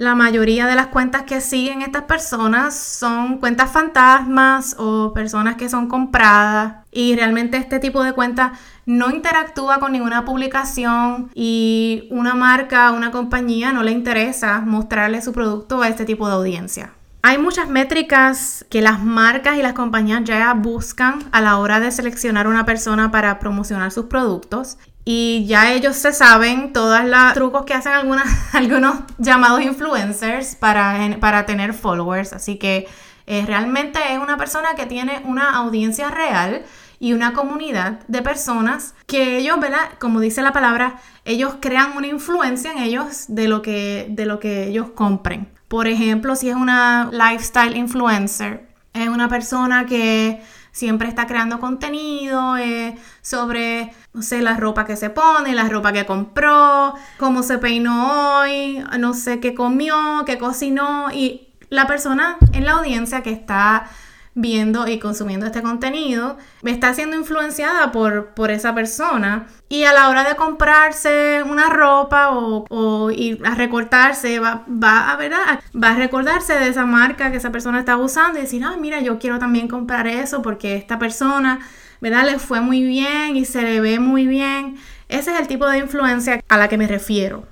la 0.00 0.14
mayoría 0.14 0.66
de 0.66 0.76
las 0.76 0.86
cuentas 0.86 1.24
que 1.24 1.42
siguen 1.42 1.82
estas 1.82 2.04
personas 2.04 2.74
son 2.74 3.36
cuentas 3.36 3.70
fantasmas 3.70 4.74
o 4.78 5.12
personas 5.12 5.56
que 5.56 5.68
son 5.68 5.88
compradas 5.88 6.86
y 6.90 7.14
realmente 7.16 7.58
este 7.58 7.80
tipo 7.80 8.02
de 8.02 8.14
cuenta 8.14 8.54
no 8.86 9.10
interactúa 9.10 9.78
con 9.78 9.92
ninguna 9.92 10.24
publicación 10.24 11.30
y 11.34 12.08
una 12.10 12.34
marca, 12.34 12.92
una 12.92 13.10
compañía 13.10 13.74
no 13.74 13.82
le 13.82 13.92
interesa 13.92 14.62
mostrarle 14.62 15.20
su 15.20 15.34
producto 15.34 15.82
a 15.82 15.88
este 15.88 16.06
tipo 16.06 16.26
de 16.26 16.32
audiencia. 16.32 16.94
Hay 17.20 17.36
muchas 17.36 17.68
métricas 17.68 18.64
que 18.70 18.80
las 18.80 19.04
marcas 19.04 19.58
y 19.58 19.62
las 19.62 19.74
compañías 19.74 20.24
ya 20.24 20.54
buscan 20.54 21.18
a 21.30 21.42
la 21.42 21.58
hora 21.58 21.78
de 21.78 21.90
seleccionar 21.90 22.46
una 22.46 22.64
persona 22.64 23.10
para 23.10 23.38
promocionar 23.38 23.92
sus 23.92 24.06
productos 24.06 24.78
y 25.12 25.44
ya 25.44 25.72
ellos 25.72 25.96
se 25.96 26.12
saben 26.12 26.72
todos 26.72 27.02
los 27.04 27.34
trucos 27.34 27.64
que 27.64 27.74
hacen 27.74 27.94
algunos 28.52 28.94
llamados 29.18 29.60
influencers 29.60 30.54
para, 30.54 31.16
para 31.18 31.46
tener 31.46 31.74
followers. 31.74 32.32
Así 32.32 32.58
que 32.58 32.86
eh, 33.26 33.44
realmente 33.44 33.98
es 34.12 34.20
una 34.20 34.36
persona 34.36 34.76
que 34.76 34.86
tiene 34.86 35.20
una 35.24 35.56
audiencia 35.56 36.10
real 36.10 36.62
y 37.00 37.12
una 37.12 37.32
comunidad 37.32 37.98
de 38.06 38.22
personas 38.22 38.94
que 39.08 39.38
ellos, 39.38 39.58
¿verdad? 39.58 39.90
Como 39.98 40.20
dice 40.20 40.42
la 40.42 40.52
palabra, 40.52 41.00
ellos 41.24 41.56
crean 41.58 41.96
una 41.96 42.06
influencia 42.06 42.70
en 42.70 42.78
ellos 42.78 43.24
de 43.26 43.48
lo 43.48 43.62
que, 43.62 44.06
de 44.10 44.26
lo 44.26 44.38
que 44.38 44.68
ellos 44.68 44.90
compren. 44.94 45.48
Por 45.66 45.88
ejemplo, 45.88 46.36
si 46.36 46.50
es 46.50 46.54
una 46.54 47.10
lifestyle 47.10 47.76
influencer, 47.76 48.68
es 48.92 49.08
una 49.08 49.28
persona 49.28 49.86
que 49.86 50.40
siempre 50.72 51.08
está 51.08 51.26
creando 51.26 51.60
contenido 51.60 52.56
eh, 52.56 52.96
sobre, 53.22 53.92
no 54.12 54.22
sé, 54.22 54.42
la 54.42 54.56
ropa 54.56 54.84
que 54.84 54.96
se 54.96 55.10
pone, 55.10 55.54
la 55.54 55.68
ropa 55.68 55.92
que 55.92 56.06
compró, 56.06 56.94
cómo 57.18 57.42
se 57.42 57.58
peinó 57.58 58.40
hoy, 58.40 58.84
no 58.98 59.14
sé 59.14 59.40
qué 59.40 59.54
comió, 59.54 59.96
qué 60.26 60.38
cocinó 60.38 61.12
y 61.12 61.48
la 61.68 61.86
persona 61.86 62.36
en 62.52 62.64
la 62.64 62.72
audiencia 62.72 63.22
que 63.22 63.30
está 63.30 63.88
viendo 64.34 64.86
y 64.86 64.98
consumiendo 64.98 65.46
este 65.46 65.62
contenido, 65.62 66.38
está 66.64 66.94
siendo 66.94 67.16
influenciada 67.16 67.92
por, 67.92 68.28
por 68.28 68.50
esa 68.50 68.74
persona. 68.74 69.46
Y 69.68 69.84
a 69.84 69.92
la 69.92 70.08
hora 70.08 70.24
de 70.24 70.36
comprarse 70.36 71.42
una 71.44 71.68
ropa 71.68 72.30
o, 72.30 73.10
ir 73.10 73.40
a 73.44 73.54
recortarse, 73.54 74.38
va, 74.38 74.64
va, 74.68 75.12
a 75.12 75.16
va 75.16 75.90
a 75.90 75.94
recordarse 75.94 76.54
de 76.54 76.68
esa 76.68 76.86
marca 76.86 77.30
que 77.30 77.38
esa 77.38 77.52
persona 77.52 77.80
está 77.80 77.96
usando 77.96 78.38
y 78.38 78.42
decir, 78.42 78.64
ah, 78.64 78.76
mira, 78.78 79.00
yo 79.00 79.18
quiero 79.18 79.38
también 79.38 79.68
comprar 79.68 80.06
eso 80.06 80.42
porque 80.42 80.76
esta 80.76 80.98
persona 80.98 81.60
¿verdad? 82.00 82.24
Le 82.24 82.38
fue 82.38 82.60
muy 82.60 82.82
bien 82.82 83.36
y 83.36 83.44
se 83.44 83.62
le 83.62 83.80
ve 83.80 83.98
muy 83.98 84.26
bien. 84.26 84.76
Ese 85.08 85.32
es 85.32 85.40
el 85.40 85.48
tipo 85.48 85.68
de 85.68 85.78
influencia 85.78 86.42
a 86.48 86.56
la 86.56 86.68
que 86.68 86.78
me 86.78 86.86
refiero. 86.86 87.44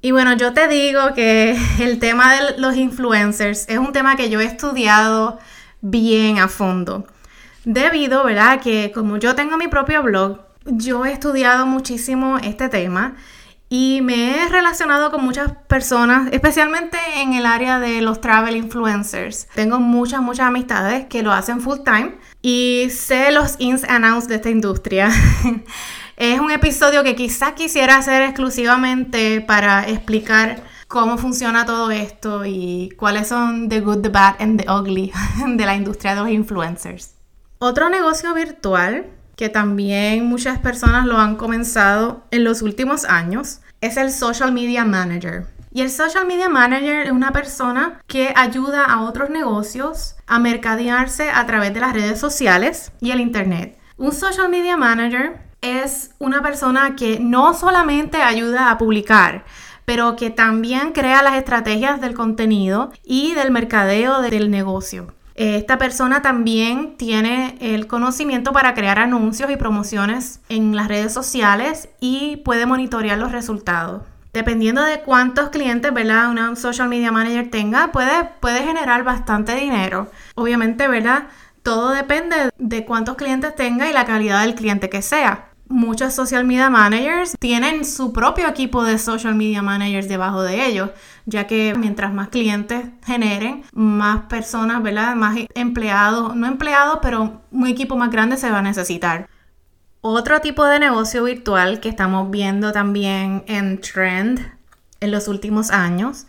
Y 0.00 0.10
bueno, 0.10 0.36
yo 0.36 0.52
te 0.52 0.66
digo 0.68 1.14
que 1.14 1.56
el 1.80 1.98
tema 1.98 2.34
de 2.34 2.58
los 2.58 2.76
influencers 2.76 3.66
es 3.68 3.78
un 3.78 3.92
tema 3.92 4.16
que 4.16 4.30
yo 4.30 4.40
he 4.40 4.44
estudiado 4.44 5.38
bien 5.80 6.38
a 6.38 6.48
fondo. 6.48 7.06
Debido, 7.64 8.24
¿verdad? 8.24 8.60
Que 8.60 8.90
como 8.92 9.18
yo 9.18 9.34
tengo 9.36 9.56
mi 9.56 9.68
propio 9.68 10.02
blog, 10.02 10.40
yo 10.64 11.04
he 11.04 11.12
estudiado 11.12 11.66
muchísimo 11.66 12.38
este 12.38 12.68
tema 12.68 13.14
y 13.68 14.00
me 14.02 14.36
he 14.36 14.48
relacionado 14.48 15.10
con 15.10 15.24
muchas 15.24 15.52
personas, 15.66 16.28
especialmente 16.32 16.98
en 17.16 17.34
el 17.34 17.46
área 17.46 17.78
de 17.78 18.02
los 18.02 18.20
travel 18.20 18.56
influencers. 18.56 19.48
Tengo 19.54 19.78
muchas, 19.78 20.20
muchas 20.20 20.48
amistades 20.48 21.06
que 21.06 21.22
lo 21.22 21.32
hacen 21.32 21.60
full 21.60 21.78
time 21.84 22.16
y 22.42 22.88
sé 22.90 23.30
los 23.30 23.54
ins 23.58 23.84
and 23.84 24.04
outs 24.04 24.28
de 24.28 24.34
esta 24.34 24.50
industria. 24.50 25.10
es 26.16 26.40
un 26.40 26.50
episodio 26.50 27.04
que 27.04 27.14
quizás 27.14 27.52
quisiera 27.52 27.96
hacer 27.96 28.22
exclusivamente 28.22 29.40
para 29.40 29.88
explicar 29.88 30.62
cómo 30.88 31.16
funciona 31.16 31.64
todo 31.64 31.90
esto 31.90 32.44
y 32.44 32.90
cuáles 32.98 33.28
son 33.28 33.68
the 33.68 33.80
good, 33.80 34.02
the 34.02 34.08
bad 34.08 34.34
and 34.40 34.60
the 34.60 34.70
ugly 34.70 35.10
de 35.56 35.64
la 35.64 35.74
industria 35.74 36.14
de 36.14 36.20
los 36.20 36.30
influencers. 36.30 37.14
Otro 37.58 37.88
negocio 37.88 38.34
virtual 38.34 39.06
que 39.42 39.48
también 39.48 40.24
muchas 40.26 40.60
personas 40.60 41.04
lo 41.04 41.18
han 41.18 41.34
comenzado 41.34 42.22
en 42.30 42.44
los 42.44 42.62
últimos 42.62 43.04
años, 43.04 43.58
es 43.80 43.96
el 43.96 44.12
Social 44.12 44.52
Media 44.52 44.84
Manager. 44.84 45.48
Y 45.72 45.80
el 45.80 45.90
Social 45.90 46.28
Media 46.28 46.48
Manager 46.48 47.06
es 47.06 47.10
una 47.10 47.32
persona 47.32 48.00
que 48.06 48.32
ayuda 48.36 48.84
a 48.84 49.02
otros 49.02 49.30
negocios 49.30 50.14
a 50.28 50.38
mercadearse 50.38 51.28
a 51.28 51.44
través 51.44 51.74
de 51.74 51.80
las 51.80 51.92
redes 51.92 52.20
sociales 52.20 52.92
y 53.00 53.10
el 53.10 53.18
Internet. 53.18 53.76
Un 53.96 54.12
Social 54.12 54.48
Media 54.48 54.76
Manager 54.76 55.40
es 55.60 56.12
una 56.20 56.40
persona 56.40 56.94
que 56.94 57.18
no 57.18 57.52
solamente 57.52 58.18
ayuda 58.18 58.70
a 58.70 58.78
publicar, 58.78 59.44
pero 59.84 60.14
que 60.14 60.30
también 60.30 60.92
crea 60.92 61.20
las 61.20 61.34
estrategias 61.34 62.00
del 62.00 62.14
contenido 62.14 62.92
y 63.02 63.34
del 63.34 63.50
mercadeo 63.50 64.22
del 64.22 64.52
negocio. 64.52 65.12
Esta 65.34 65.78
persona 65.78 66.22
también 66.22 66.96
tiene 66.96 67.56
el 67.60 67.86
conocimiento 67.86 68.52
para 68.52 68.74
crear 68.74 68.98
anuncios 68.98 69.50
y 69.50 69.56
promociones 69.56 70.40
en 70.48 70.76
las 70.76 70.88
redes 70.88 71.12
sociales 71.12 71.88
y 72.00 72.36
puede 72.38 72.66
monitorear 72.66 73.18
los 73.18 73.32
resultados. 73.32 74.02
Dependiendo 74.32 74.82
de 74.82 75.00
cuántos 75.00 75.50
clientes, 75.50 75.92
¿verdad? 75.92 76.30
Una 76.30 76.56
social 76.56 76.88
media 76.88 77.12
manager 77.12 77.50
tenga, 77.50 77.92
puede, 77.92 78.30
puede 78.40 78.62
generar 78.62 79.04
bastante 79.04 79.54
dinero. 79.54 80.10
Obviamente, 80.34 80.88
¿verdad? 80.88 81.24
Todo 81.62 81.90
depende 81.90 82.50
de 82.58 82.84
cuántos 82.84 83.16
clientes 83.16 83.54
tenga 83.54 83.88
y 83.88 83.92
la 83.92 84.04
calidad 84.04 84.40
del 84.42 84.54
cliente 84.54 84.88
que 84.88 85.02
sea 85.02 85.51
muchos 85.72 86.14
social 86.14 86.44
media 86.44 86.70
managers 86.70 87.34
tienen 87.38 87.84
su 87.84 88.12
propio 88.12 88.46
equipo 88.46 88.84
de 88.84 88.98
social 88.98 89.34
media 89.34 89.62
managers 89.62 90.08
debajo 90.08 90.42
de 90.42 90.66
ellos, 90.66 90.90
ya 91.26 91.46
que 91.46 91.74
mientras 91.76 92.12
más 92.12 92.28
clientes 92.28 92.84
generen, 93.04 93.64
más 93.72 94.24
personas, 94.26 94.82
¿verdad? 94.82 95.16
Más 95.16 95.36
empleados, 95.54 96.36
no 96.36 96.46
empleados, 96.46 96.98
pero 97.02 97.42
un 97.50 97.66
equipo 97.66 97.96
más 97.96 98.10
grande 98.10 98.36
se 98.36 98.50
va 98.50 98.58
a 98.58 98.62
necesitar. 98.62 99.28
Otro 100.02 100.40
tipo 100.40 100.64
de 100.64 100.78
negocio 100.78 101.24
virtual 101.24 101.80
que 101.80 101.88
estamos 101.88 102.30
viendo 102.30 102.72
también 102.72 103.44
en 103.46 103.80
trend 103.80 104.40
en 105.00 105.10
los 105.10 105.28
últimos 105.28 105.70
años 105.70 106.26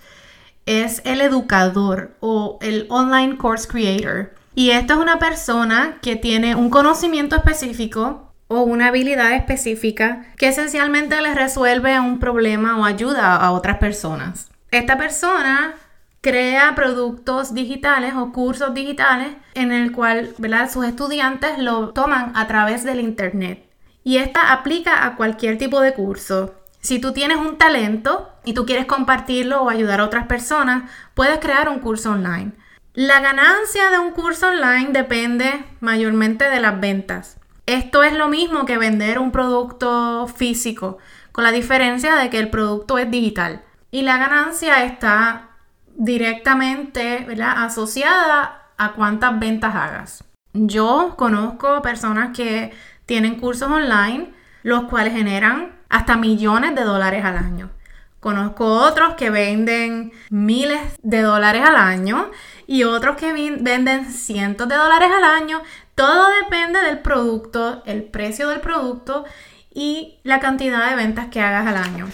es 0.65 1.01
el 1.05 1.21
educador 1.21 2.15
o 2.19 2.57
el 2.61 2.87
online 2.89 3.37
course 3.37 3.67
creator. 3.67 4.33
Y 4.55 4.69
esto 4.69 4.93
es 4.93 4.99
una 4.99 5.19
persona 5.19 5.97
que 6.01 6.15
tiene 6.15 6.55
un 6.55 6.69
conocimiento 6.69 7.35
específico 7.35 8.32
o 8.47 8.61
una 8.61 8.87
habilidad 8.87 9.33
específica 9.33 10.25
que 10.37 10.49
esencialmente 10.49 11.19
les 11.21 11.35
resuelve 11.35 11.99
un 11.99 12.19
problema 12.19 12.77
o 12.77 12.85
ayuda 12.85 13.35
a 13.35 13.51
otras 13.51 13.77
personas. 13.77 14.49
Esta 14.71 14.97
persona 14.97 15.75
crea 16.21 16.73
productos 16.73 17.53
digitales 17.53 18.13
o 18.15 18.31
cursos 18.31 18.73
digitales 18.73 19.35
en 19.55 19.71
el 19.71 19.91
cual 19.91 20.33
sus 20.71 20.85
estudiantes 20.85 21.59
lo 21.59 21.89
toman 21.89 22.31
a 22.35 22.47
través 22.47 22.83
del 22.83 23.01
internet. 23.01 23.69
Y 24.03 24.17
esta 24.17 24.51
aplica 24.53 25.05
a 25.05 25.15
cualquier 25.15 25.57
tipo 25.57 25.81
de 25.81 25.93
curso. 25.93 26.55
Si 26.79 26.99
tú 26.99 27.13
tienes 27.13 27.37
un 27.37 27.57
talento 27.57 28.29
y 28.45 28.53
tú 28.53 28.65
quieres 28.65 28.85
compartirlo 28.85 29.61
o 29.63 29.69
ayudar 29.69 29.99
a 29.99 30.05
otras 30.05 30.27
personas, 30.27 30.89
puedes 31.13 31.39
crear 31.39 31.69
un 31.69 31.79
curso 31.79 32.11
online. 32.11 32.51
La 32.93 33.19
ganancia 33.19 33.89
de 33.89 33.99
un 33.99 34.11
curso 34.11 34.47
online 34.47 34.91
depende 34.91 35.65
mayormente 35.79 36.49
de 36.49 36.59
las 36.59 36.79
ventas. 36.79 37.37
Esto 37.65 38.03
es 38.03 38.13
lo 38.13 38.27
mismo 38.27 38.65
que 38.65 38.77
vender 38.77 39.19
un 39.19 39.31
producto 39.31 40.27
físico, 40.27 40.97
con 41.31 41.43
la 41.43 41.51
diferencia 41.51 42.15
de 42.15 42.29
que 42.29 42.39
el 42.39 42.49
producto 42.49 42.97
es 42.97 43.09
digital 43.09 43.63
y 43.89 44.01
la 44.01 44.17
ganancia 44.17 44.83
está 44.83 45.49
directamente 45.95 47.25
asociada 47.41 48.69
a 48.77 48.93
cuántas 48.93 49.39
ventas 49.39 49.75
hagas. 49.75 50.23
Yo 50.53 51.15
conozco 51.15 51.81
personas 51.81 52.35
que 52.35 52.73
tienen 53.05 53.39
cursos 53.39 53.71
online, 53.71 54.33
los 54.63 54.83
cuales 54.83 55.13
generan 55.13 55.73
hasta 55.89 56.17
millones 56.17 56.75
de 56.75 56.83
dólares 56.83 57.23
al 57.23 57.37
año. 57.37 57.69
Conozco 58.19 58.65
otros 58.65 59.15
que 59.15 59.29
venden 59.29 60.13
miles 60.29 60.79
de 61.01 61.21
dólares 61.21 61.61
al 61.67 61.75
año 61.75 62.31
y 62.67 62.83
otros 62.83 63.17
que 63.17 63.33
venden 63.33 64.11
cientos 64.11 64.69
de 64.69 64.75
dólares 64.75 65.09
al 65.15 65.23
año 65.25 65.61
todo 65.95 66.27
depende 66.41 66.81
del 66.81 66.99
producto, 66.99 67.83
el 67.85 68.03
precio 68.03 68.49
del 68.49 68.61
producto 68.61 69.25
y 69.73 70.19
la 70.23 70.39
cantidad 70.39 70.89
de 70.89 70.95
ventas 70.95 71.27
que 71.27 71.41
hagas 71.41 71.67
al 71.67 71.77
año. 71.77 72.07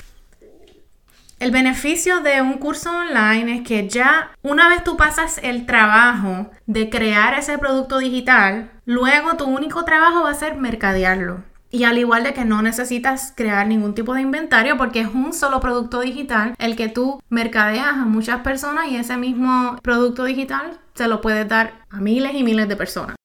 El 1.39 1.51
beneficio 1.51 2.19
de 2.19 2.41
un 2.41 2.57
curso 2.57 2.91
online 2.91 3.55
es 3.55 3.61
que 3.65 3.87
ya 3.87 4.31
una 4.41 4.67
vez 4.67 4.83
tú 4.83 4.97
pasas 4.97 5.39
el 5.41 5.65
trabajo 5.65 6.51
de 6.65 6.89
crear 6.89 7.33
ese 7.33 7.57
producto 7.57 7.99
digital, 7.99 8.71
luego 8.83 9.37
tu 9.37 9.45
único 9.45 9.85
trabajo 9.85 10.23
va 10.23 10.31
a 10.31 10.35
ser 10.35 10.57
mercadearlo. 10.57 11.43
Y 11.71 11.85
al 11.85 11.97
igual 11.97 12.23
de 12.23 12.33
que 12.33 12.43
no 12.43 12.61
necesitas 12.61 13.31
crear 13.37 13.67
ningún 13.67 13.95
tipo 13.95 14.15
de 14.15 14.21
inventario 14.21 14.75
porque 14.75 14.99
es 14.99 15.07
un 15.07 15.31
solo 15.31 15.61
producto 15.61 16.01
digital 16.01 16.55
el 16.57 16.75
que 16.75 16.89
tú 16.89 17.21
mercadeas 17.29 17.93
a 17.93 18.05
muchas 18.05 18.41
personas 18.41 18.87
y 18.89 18.97
ese 18.97 19.15
mismo 19.15 19.77
producto 19.81 20.25
digital 20.25 20.79
se 20.95 21.07
lo 21.07 21.21
puedes 21.21 21.47
dar 21.47 21.85
a 21.89 22.01
miles 22.01 22.33
y 22.33 22.43
miles 22.43 22.67
de 22.67 22.75
personas. 22.75 23.18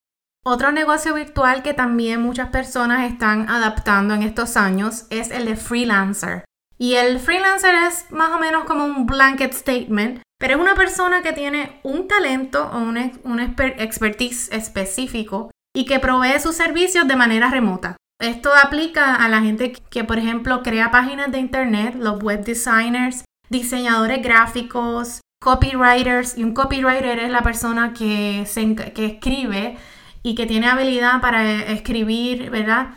Otro 0.46 0.72
negocio 0.72 1.14
virtual 1.14 1.62
que 1.62 1.72
también 1.72 2.20
muchas 2.20 2.50
personas 2.50 3.10
están 3.10 3.48
adaptando 3.48 4.12
en 4.12 4.22
estos 4.22 4.58
años 4.58 5.06
es 5.08 5.30
el 5.30 5.46
de 5.46 5.56
freelancer. 5.56 6.44
Y 6.76 6.96
el 6.96 7.18
freelancer 7.18 7.74
es 7.88 8.10
más 8.10 8.30
o 8.30 8.38
menos 8.38 8.64
como 8.64 8.84
un 8.84 9.06
blanket 9.06 9.54
statement, 9.54 10.20
pero 10.38 10.56
es 10.56 10.60
una 10.60 10.74
persona 10.74 11.22
que 11.22 11.32
tiene 11.32 11.80
un 11.82 12.08
talento 12.08 12.70
o 12.70 12.78
un, 12.78 12.98
expertise 12.98 14.52
específico 14.52 15.50
y 15.74 15.86
que 15.86 15.98
provee 15.98 16.38
sus 16.38 16.54
servicios 16.54 17.08
de 17.08 17.16
manera 17.16 17.48
remota. 17.48 17.96
Esto 18.20 18.50
aplica 18.54 19.14
a 19.14 19.30
la 19.30 19.40
gente 19.40 19.72
que, 19.72 20.04
por 20.04 20.18
ejemplo, 20.18 20.62
crea 20.62 20.90
páginas 20.90 21.32
de 21.32 21.38
internet, 21.38 21.94
los 21.96 22.22
web 22.22 22.44
designers, 22.44 23.24
diseñadores 23.48 24.22
gráficos, 24.22 25.22
copywriters. 25.40 26.36
Y 26.36 26.44
un 26.44 26.52
copywriter 26.52 27.18
es 27.18 27.30
la 27.30 27.42
persona 27.42 27.94
que, 27.94 28.44
se, 28.46 28.74
que 28.74 29.06
escribe 29.06 29.78
y 30.24 30.34
que 30.34 30.46
tiene 30.46 30.66
habilidad 30.66 31.20
para 31.20 31.62
escribir, 31.64 32.50
¿verdad? 32.50 32.94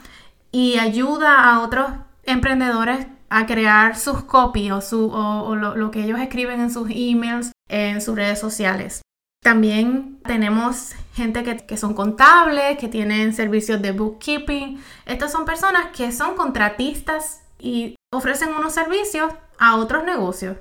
Y 0.52 0.80
ayuda 0.80 1.44
a 1.44 1.60
otros 1.60 1.92
emprendedores 2.24 3.06
a 3.30 3.46
crear 3.46 3.98
sus 3.98 4.24
copies 4.24 4.94
o, 4.94 5.56
lo, 5.56 5.92
que 5.92 6.06
ellos 6.06 6.20
escriben 6.20 6.62
en 6.62 6.72
sus 6.72 6.90
emails, 6.90 7.52
en 7.70 8.02
sus 8.02 8.16
redes 8.16 8.40
sociales. 8.40 9.02
También 9.44 10.20
tenemos 10.24 10.94
gente 11.14 11.44
que, 11.44 11.58
que, 11.58 11.78
son 11.78 11.94
contables, 11.94 12.78
que 12.78 12.88
tienen 12.88 13.34
servicios 13.34 13.82
de 13.82 13.92
bookkeeping. 13.92 14.82
Estas 15.06 15.32
son 15.32 15.46
personas 15.46 15.88
que 15.96 16.12
son 16.14 16.36
contratistas 16.36 17.42
y 17.60 17.96
ofrecen 18.14 18.54
unos 18.56 18.74
servicios 18.74 19.34
a 19.60 19.76
otros 19.76 20.06
negocios. 20.06 20.58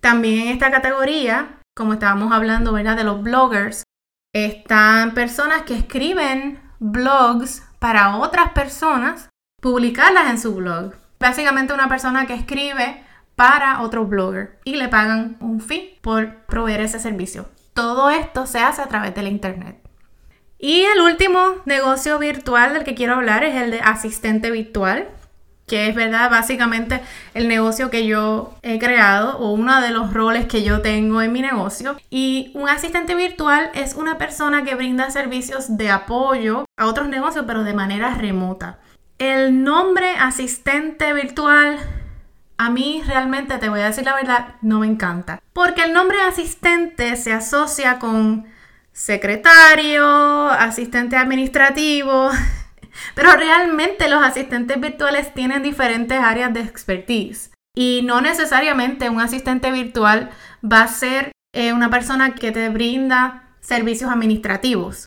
También 0.00 0.46
en 0.46 0.48
esta 0.48 0.70
categoría, 0.70 1.60
como 1.76 1.92
estábamos 1.92 2.32
hablando, 2.32 2.72
¿verdad? 2.72 2.96
De 2.96 3.04
los 3.04 3.22
bloggers, 3.22 3.84
están 4.44 5.14
personas 5.14 5.62
que 5.62 5.74
escriben 5.74 6.60
blogs 6.78 7.62
para 7.78 8.16
otras 8.16 8.50
personas, 8.50 9.30
publicarlas 9.62 10.28
en 10.28 10.38
su 10.38 10.54
blog. 10.54 10.92
Básicamente 11.18 11.72
una 11.72 11.88
persona 11.88 12.26
que 12.26 12.34
escribe 12.34 13.02
para 13.34 13.80
otro 13.80 14.04
blogger 14.04 14.58
y 14.64 14.76
le 14.76 14.88
pagan 14.88 15.36
un 15.40 15.60
fee 15.60 15.98
por 16.02 16.44
proveer 16.44 16.82
ese 16.82 16.98
servicio. 16.98 17.48
Todo 17.72 18.10
esto 18.10 18.46
se 18.46 18.58
hace 18.58 18.82
a 18.82 18.88
través 18.88 19.14
del 19.14 19.28
Internet. 19.28 19.78
Y 20.58 20.82
el 20.82 21.00
último 21.00 21.62
negocio 21.64 22.18
virtual 22.18 22.74
del 22.74 22.84
que 22.84 22.94
quiero 22.94 23.14
hablar 23.14 23.44
es 23.44 23.54
el 23.54 23.70
de 23.70 23.80
asistente 23.80 24.50
virtual. 24.50 25.08
Que 25.66 25.88
es 25.88 25.94
verdad 25.94 26.30
básicamente 26.30 27.00
el 27.34 27.48
negocio 27.48 27.90
que 27.90 28.06
yo 28.06 28.54
he 28.62 28.78
creado 28.78 29.38
o 29.38 29.52
uno 29.52 29.80
de 29.80 29.90
los 29.90 30.12
roles 30.12 30.46
que 30.46 30.62
yo 30.62 30.80
tengo 30.80 31.22
en 31.22 31.32
mi 31.32 31.42
negocio. 31.42 31.96
Y 32.08 32.52
un 32.54 32.68
asistente 32.68 33.14
virtual 33.14 33.70
es 33.74 33.94
una 33.94 34.18
persona 34.18 34.64
que 34.64 34.74
brinda 34.74 35.10
servicios 35.10 35.76
de 35.76 35.90
apoyo 35.90 36.64
a 36.76 36.86
otros 36.86 37.08
negocios 37.08 37.44
pero 37.46 37.64
de 37.64 37.74
manera 37.74 38.14
remota. 38.14 38.78
El 39.18 39.64
nombre 39.64 40.10
asistente 40.18 41.12
virtual 41.12 41.78
a 42.58 42.70
mí 42.70 43.02
realmente, 43.06 43.58
te 43.58 43.68
voy 43.68 43.80
a 43.80 43.86
decir 43.86 44.04
la 44.04 44.14
verdad, 44.14 44.54
no 44.62 44.80
me 44.80 44.86
encanta. 44.86 45.40
Porque 45.52 45.84
el 45.84 45.92
nombre 45.92 46.20
asistente 46.22 47.16
se 47.16 47.32
asocia 47.32 47.98
con 47.98 48.46
secretario, 48.92 50.48
asistente 50.50 51.16
administrativo, 51.16 52.30
pero 53.14 53.32
realmente 53.32 54.08
los 54.08 54.22
asistentes 54.22 54.80
virtuales 54.80 55.32
tienen 55.34 55.62
diferentes 55.62 56.18
áreas 56.18 56.52
de 56.52 56.60
expertise. 56.60 57.50
Y 57.76 58.02
no 58.04 58.20
necesariamente 58.20 59.10
un 59.10 59.20
asistente 59.20 59.70
virtual 59.70 60.30
va 60.64 60.82
a 60.82 60.88
ser 60.88 61.32
eh, 61.54 61.72
una 61.72 61.90
persona 61.90 62.34
que 62.34 62.52
te 62.52 62.68
brinda 62.70 63.44
servicios 63.60 64.10
administrativos. 64.10 65.06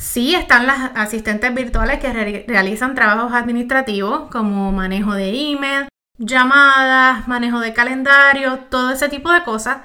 Sí 0.00 0.34
están 0.34 0.66
las 0.66 0.92
asistentes 0.94 1.52
virtuales 1.54 1.98
que 1.98 2.12
realizan 2.46 2.94
trabajos 2.94 3.32
administrativos 3.32 4.30
como 4.30 4.70
manejo 4.70 5.12
de 5.12 5.50
email, 5.50 5.88
llamadas, 6.18 7.26
manejo 7.26 7.58
de 7.60 7.74
calendario, 7.74 8.60
todo 8.70 8.92
ese 8.92 9.08
tipo 9.08 9.32
de 9.32 9.42
cosas. 9.42 9.78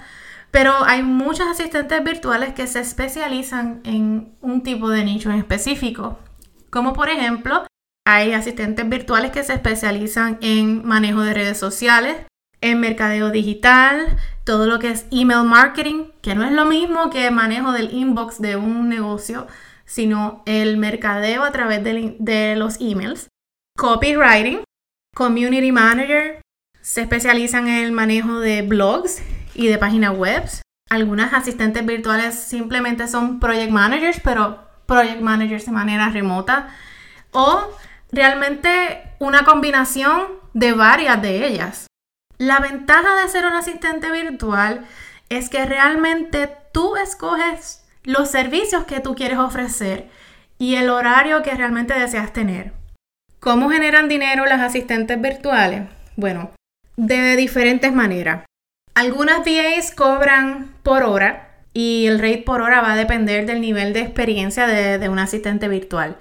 Pero 0.51 0.83
hay 0.85 1.01
muchos 1.01 1.47
asistentes 1.47 2.03
virtuales 2.03 2.53
que 2.53 2.67
se 2.67 2.79
especializan 2.79 3.81
en 3.85 4.35
un 4.41 4.61
tipo 4.61 4.89
de 4.89 5.03
nicho 5.03 5.31
en 5.31 5.39
específico. 5.39 6.19
Como 6.73 6.93
por 6.93 7.07
ejemplo, 7.07 7.67
hay 8.03 8.33
asistentes 8.33 8.89
virtuales 8.89 9.29
que 9.29 9.43
se 9.43 9.53
especializan 9.53 10.39
en 10.41 10.83
manejo 10.83 11.21
de 11.21 11.35
redes 11.35 11.59
sociales, 11.59 12.17
en 12.61 12.79
mercadeo 12.79 13.29
digital, 13.29 14.17
todo 14.43 14.65
lo 14.65 14.79
que 14.79 14.89
es 14.89 15.05
email 15.11 15.43
marketing, 15.43 16.05
que 16.23 16.33
no 16.33 16.43
es 16.43 16.51
lo 16.51 16.65
mismo 16.65 17.11
que 17.11 17.29
manejo 17.29 17.73
del 17.73 17.93
inbox 17.93 18.41
de 18.41 18.55
un 18.55 18.89
negocio, 18.89 19.45
sino 19.85 20.41
el 20.47 20.77
mercadeo 20.77 21.43
a 21.43 21.51
través 21.51 21.83
de, 21.83 22.55
los 22.57 22.81
emails. 22.81 23.27
Copywriting, 23.77 24.63
community 25.15 25.71
manager, 25.71 26.41
se 26.81 27.01
especializan 27.01 27.67
en 27.67 27.83
el 27.83 27.91
manejo 27.91 28.39
de 28.39 28.63
blogs 28.63 29.21
y 29.53 29.67
de 29.67 29.77
páginas 29.77 30.17
web. 30.17 30.41
Algunas 30.89 31.35
asistentes 31.35 31.85
virtuales 31.85 32.33
simplemente 32.33 33.07
son 33.07 33.39
project 33.39 33.69
managers, 33.69 34.19
pero 34.23 34.62
project 34.85 35.21
managers 35.21 35.65
de 35.65 35.71
manera 35.71 36.09
remota. 36.09 36.69
O 37.31 37.63
realmente 38.11 39.03
una 39.19 39.43
combinación 39.43 40.27
de 40.53 40.73
varias 40.73 41.21
de 41.21 41.47
ellas. 41.47 41.87
La 42.37 42.59
ventaja 42.59 43.21
de 43.21 43.29
ser 43.29 43.45
un 43.45 43.53
asistente 43.53 44.11
virtual 44.11 44.85
es 45.29 45.49
que 45.49 45.65
realmente 45.65 46.49
tú 46.71 46.95
escoges 46.95 47.83
los 48.03 48.29
servicios 48.29 48.83
que 48.85 48.99
tú 48.99 49.15
quieres 49.15 49.37
ofrecer 49.37 50.09
y 50.57 50.75
el 50.75 50.89
horario 50.89 51.41
que 51.41 51.53
realmente 51.55 51.97
deseas 51.97 52.33
tener. 52.33 52.73
¿Cómo 53.39 53.69
generan 53.69 54.07
dinero 54.07 54.45
las 54.45 54.61
asistentes 54.61 55.19
virtuales? 55.19 55.89
Bueno, 56.15 56.51
de 56.95 57.35
diferentes 57.35 57.91
maneras. 57.93 58.45
Algunas 58.93 59.39
VAs 59.39 59.91
cobran 59.93 60.75
por 60.83 61.03
hora 61.03 61.52
y 61.73 62.05
el 62.07 62.19
rate 62.19 62.43
por 62.45 62.61
hora 62.61 62.81
va 62.81 62.93
a 62.93 62.95
depender 62.95 63.45
del 63.45 63.61
nivel 63.61 63.93
de 63.93 64.01
experiencia 64.01 64.67
de, 64.67 65.09
un 65.09 65.19
asistente 65.19 65.67
virtual. 65.67 66.17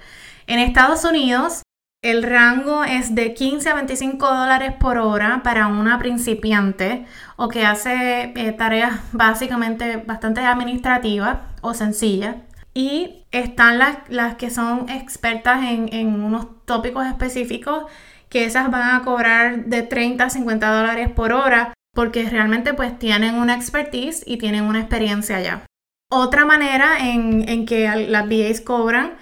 En 0.47 0.59
Estados 0.59 1.03
Unidos, 1.05 1.61
el 2.01 2.23
rango 2.23 2.83
es 2.83 3.15
de 3.15 3.33
15 3.33 3.69
a 3.69 3.75
25 3.75 4.25
dólares 4.27 4.73
por 4.77 4.97
hora 4.97 5.41
para 5.43 5.67
una 5.67 5.99
principiante 5.99 7.05
o 7.37 7.47
que 7.47 7.65
hace 7.65 8.33
eh, 8.35 8.51
tareas 8.51 8.99
básicamente 9.13 9.97
bastante 9.97 10.41
administrativas 10.41 11.37
o 11.61 11.73
sencillas. 11.73 12.35
Y 12.73 13.25
están 13.31 13.77
las, 13.77 13.97
las 14.09 14.35
que 14.35 14.49
son 14.49 14.89
expertas 14.89 15.63
en, 15.63 15.93
en, 15.93 16.21
unos 16.21 16.47
tópicos 16.65 17.05
específicos, 17.05 17.85
que 18.29 18.45
esas 18.45 18.71
van 18.71 18.95
a 18.95 19.03
cobrar 19.03 19.65
de 19.65 19.83
30 19.83 20.23
a 20.25 20.29
50 20.31 20.75
dólares 20.75 21.09
por 21.09 21.33
hora, 21.33 21.73
porque 21.93 22.29
realmente 22.29 22.73
pues 22.73 22.97
tienen 22.97 23.35
una 23.35 23.55
expertise 23.55 24.23
y 24.25 24.37
tienen 24.37 24.63
una 24.63 24.79
experiencia 24.79 25.41
ya. 25.41 25.65
Otra 26.09 26.45
manera 26.45 27.09
en, 27.09 27.47
en 27.47 27.65
que 27.65 27.87
las 28.07 28.27
VAs 28.27 28.61
cobran 28.61 29.13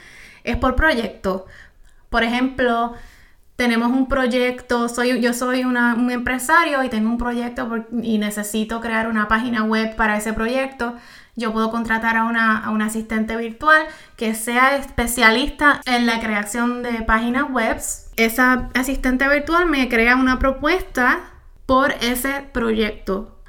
es 0.43 0.57
por 0.57 0.75
proyecto. 0.75 1.45
Por 2.09 2.23
ejemplo, 2.23 2.93
tenemos 3.55 3.91
un 3.91 4.07
proyecto, 4.07 4.89
soy, 4.89 5.21
yo 5.21 5.33
soy 5.33 5.63
un 5.63 6.11
empresario 6.11 6.83
y 6.83 6.89
tengo 6.89 7.09
un 7.09 7.17
proyecto 7.17 7.85
y 8.01 8.17
necesito 8.17 8.81
crear 8.81 9.07
una 9.07 9.27
página 9.27 9.63
web 9.63 9.95
para 9.95 10.17
ese 10.17 10.33
proyecto 10.33 10.95
yo 11.35 11.53
puedo 11.53 11.71
contratar 11.71 12.17
a 12.17 12.25
una, 12.25 12.85
asistente 12.85 13.35
virtual 13.35 13.83
que 14.17 14.35
sea 14.35 14.75
especialista 14.75 15.81
en 15.85 16.05
la 16.05 16.19
creación 16.19 16.83
de 16.83 17.01
páginas 17.03 17.49
web. 17.49 17.77
Esa 18.17 18.69
asistente 18.73 19.27
virtual 19.27 19.65
me 19.67 19.87
crea 19.87 20.15
una 20.15 20.39
propuesta 20.39 21.19
por 21.71 21.93
ese 22.01 22.43
proyecto. 22.51 23.41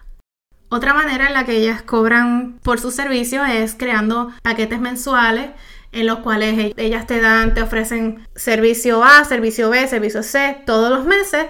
Otra 0.68 0.94
manera 0.94 1.26
en 1.26 1.34
la 1.34 1.44
que 1.44 1.56
ellas 1.56 1.82
cobran 1.82 2.60
por 2.62 2.78
sus 2.78 2.94
servicios 2.94 3.48
es 3.50 3.74
creando 3.74 4.30
paquetes 4.44 4.78
mensuales 4.78 5.50
en 5.90 6.06
los 6.06 6.20
cuales 6.20 6.56
e-, 6.56 6.74
ellas 6.76 7.08
te 7.08 7.20
dan, 7.20 7.52
te 7.52 7.62
ofrecen 7.62 8.24
servicio 8.36 9.02
A, 9.02 9.24
servicio 9.24 9.70
B, 9.70 9.88
servicio 9.88 10.22
C 10.22 10.62
todos 10.64 10.88
los 10.88 11.04
meses 11.04 11.46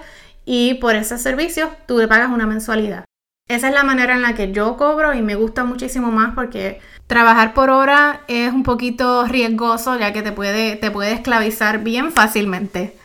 y 0.47 0.73
por 0.77 0.95
ese 0.95 1.19
servicio 1.19 1.71
tú 1.87 1.99
le 1.99 2.09
pagas 2.09 2.31
una 2.31 2.47
mensualidad. 2.47 3.05
Esa 3.51 3.69
es 3.69 3.75
la 3.75 3.85
manera 3.85 4.15
en 4.15 4.23
la 4.23 4.35
que 4.35 4.51
yo 4.51 4.79
cobro 4.79 5.13
y 5.13 5.21
me 5.21 5.35
gusta 5.35 5.65
muchísimo 5.65 6.11
más 6.11 6.35
porque 6.35 6.81
trabajar 7.07 7.53
por 7.53 7.69
hora 7.69 8.23
es 8.29 8.51
un 8.51 8.63
poquito 8.63 9.27
riesgoso 9.27 9.99
ya 9.99 10.15
que 10.15 10.23
te 10.23 10.33
puede, 10.33 10.77
te 10.77 10.91
puede 10.91 11.13
esclavizar 11.13 11.81
bien 11.81 12.13
fácilmente. 12.13 12.97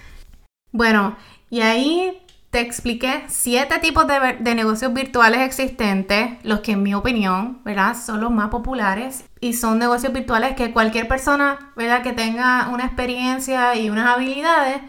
Bueno, 0.71 1.17
y 1.49 1.60
ahí 1.60 2.23
te 2.49 2.62
expliqué 2.62 3.23
siete 3.27 3.79
tipos 3.79 4.05
de, 4.07 4.55
negocios 4.55 4.93
virtuales 4.93 5.41
existentes, 5.41 6.31
los 6.43 6.62
que 6.62 6.71
en 6.71 6.83
mi 6.83 6.93
opinión, 6.93 7.62
¿verdad? 7.65 7.95
Son 7.95 8.21
los 8.21 8.31
más 8.31 8.49
populares 8.49 9.25
y 9.41 9.53
son 9.53 9.79
negocios 9.79 10.13
virtuales 10.13 10.55
que 10.55 10.71
cualquier 10.71 11.07
persona, 11.07 11.71
¿verdad? 11.75 12.03
Que 12.03 12.13
tenga 12.13 12.69
una 12.69 12.86
experiencia 12.86 13.75
y 13.75 13.89
unas 13.89 14.07
habilidades 14.07 14.81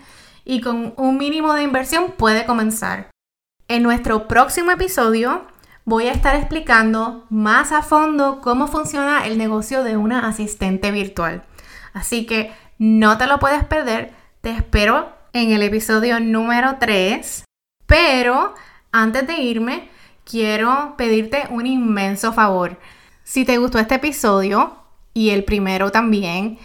y 0.45 0.61
con 0.61 0.95
un 0.97 1.19
mínimo 1.19 1.53
de 1.55 1.65
inversión 1.65 2.13
puede 2.17 2.47
comenzar. 2.47 3.11
En 3.67 3.83
nuestro 3.83 4.29
próximo 4.29 4.71
episodio 4.71 5.43
voy 5.85 6.07
a 6.07 6.13
estar 6.13 6.37
explicando 6.37 7.27
más 7.29 7.73
a 7.73 7.83
fondo 7.83 8.41
cómo 8.41 8.69
funciona 8.69 9.27
el 9.27 9.37
negocio 9.37 9.83
de 9.83 9.97
una 9.97 10.29
asistente 10.29 10.93
virtual. 10.93 11.43
Así 11.93 12.25
que 12.25 12.53
no 12.79 13.19
te 13.19 13.27
lo 13.27 13.39
puedes 13.41 13.65
perder. 13.65 14.15
Te 14.43 14.51
espero 14.51 15.13
en 15.33 15.51
el 15.51 15.63
episodio 15.63 16.21
número 16.21 16.77
3. 16.79 17.45
Pero 17.89 18.55
antes 18.93 19.27
de 19.27 19.41
irme, 19.41 19.89
quiero 20.25 20.95
pedirte 20.97 21.45
un 21.51 21.67
inmenso 21.67 22.33
favor. 22.33 22.79
Si 23.25 23.45
te 23.45 23.57
gustó 23.59 23.79
este 23.79 23.97
episodio 23.97 24.77
y 25.15 25.31
el 25.31 25.43
primero 25.43 25.91
también, 25.91 26.59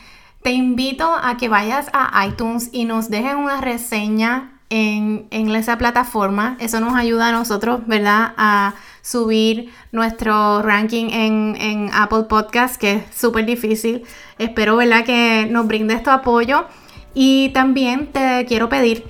te 0.44 0.52
invito 0.52 1.10
a 1.16 1.38
que 1.38 1.48
vayas 1.48 1.90
a 1.94 2.28
iTunes 2.28 2.70
y 2.74 2.84
nos 2.84 3.10
dejen 3.10 3.38
una 3.38 3.62
reseña 3.62 4.60
en, 4.70 5.56
esa 5.56 5.78
plataforma. 5.78 6.58
Eso 6.60 6.82
nos 6.82 6.94
ayuda 6.96 7.30
a 7.30 7.32
nosotros, 7.32 7.88
¿verdad? 7.88 8.34
A 8.36 8.74
subir 9.02 9.72
nuestro 9.94 10.62
ranking 10.62 11.10
en, 11.12 11.90
Apple 11.94 12.24
Podcast, 12.24 12.76
que 12.76 12.92
es 12.94 13.04
súper 13.16 13.46
difícil. 13.46 14.04
Espero, 14.38 14.76
¿verdad? 14.76 15.06
Que 15.06 15.48
nos 15.50 15.68
brindes 15.68 16.04
tu 16.04 16.10
apoyo. 16.10 16.66
Y 17.14 17.50
también 17.54 18.12
te 18.12 18.46
quiero 18.46 18.68
pedir 18.68 19.06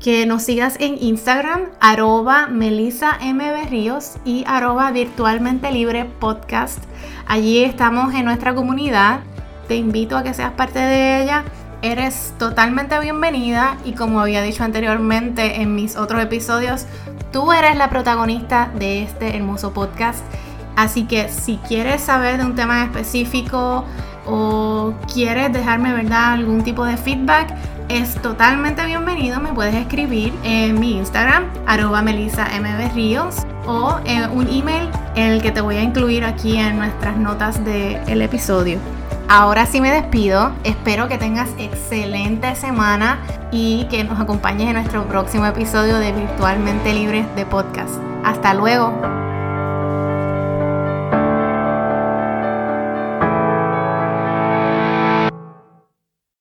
que 0.00 0.26
nos 0.26 0.42
sigas 0.42 0.76
en 0.80 0.96
Instagram, 1.02 1.70
arroba 1.80 2.46
Melissa 2.46 3.18
M. 3.20 3.50
Berríos 3.50 4.12
y 4.24 4.44
arroba 4.46 4.90
virtualmente 4.90 5.70
libre 5.72 6.04
podcast. 6.04 6.78
Allí 7.26 7.64
estamos 7.64 8.14
en 8.14 8.24
nuestra 8.24 8.54
comunidad. 8.54 9.20
Te 9.68 9.76
invito 9.76 10.16
a 10.16 10.22
que 10.22 10.34
seas 10.34 10.52
parte 10.52 10.78
de 10.78 11.22
ella 11.22 11.44
eres 11.84 12.32
totalmente 12.38 12.98
bienvenida 12.98 13.76
y 13.84 13.92
como 13.92 14.18
había 14.18 14.40
dicho 14.40 14.64
anteriormente 14.64 15.60
en 15.60 15.74
mis 15.74 15.96
otros 15.96 16.22
episodios, 16.22 16.86
tú 17.30 17.52
eres 17.52 17.76
la 17.76 17.90
protagonista 17.90 18.70
de 18.78 19.02
este 19.02 19.36
hermoso 19.36 19.74
podcast. 19.74 20.24
Así 20.76 21.04
que 21.04 21.28
si 21.28 21.58
quieres 21.58 22.00
saber 22.00 22.38
de 22.38 22.46
un 22.46 22.54
tema 22.54 22.84
específico 22.84 23.84
o 24.26 24.94
quieres 25.12 25.52
dejarme 25.52 25.92
verdad 25.92 26.32
algún 26.32 26.64
tipo 26.64 26.86
de 26.86 26.96
feedback, 26.96 27.54
es 27.88 28.14
totalmente 28.22 28.84
bienvenido. 28.86 29.40
Me 29.40 29.52
puedes 29.52 29.74
escribir 29.74 30.32
en 30.42 30.78
mi 30.78 30.96
Instagram, 30.98 31.44
arroba 31.66 32.02
Melissa 32.02 32.48
o 33.66 33.98
en 34.04 34.30
un 34.30 34.48
email 34.48 34.88
en 35.14 35.32
el 35.32 35.42
que 35.42 35.50
te 35.50 35.60
voy 35.60 35.76
a 35.76 35.82
incluir 35.82 36.24
aquí 36.24 36.56
en 36.56 36.78
nuestras 36.78 37.16
notas 37.16 37.64
del 37.64 38.22
episodio. 38.22 38.78
Ahora 39.28 39.66
sí 39.66 39.80
me 39.80 39.90
despido. 39.90 40.52
Espero 40.64 41.08
que 41.08 41.16
tengas 41.16 41.48
excelente 41.58 42.54
semana 42.56 43.18
y 43.50 43.86
que 43.90 44.04
nos 44.04 44.20
acompañes 44.20 44.68
en 44.68 44.74
nuestro 44.74 45.06
próximo 45.06 45.46
episodio 45.46 45.98
de 45.98 46.12
Virtualmente 46.12 46.92
Libres 46.92 47.26
de 47.36 47.46
Podcast. 47.46 47.94
Hasta 48.22 48.52
luego. 48.54 49.23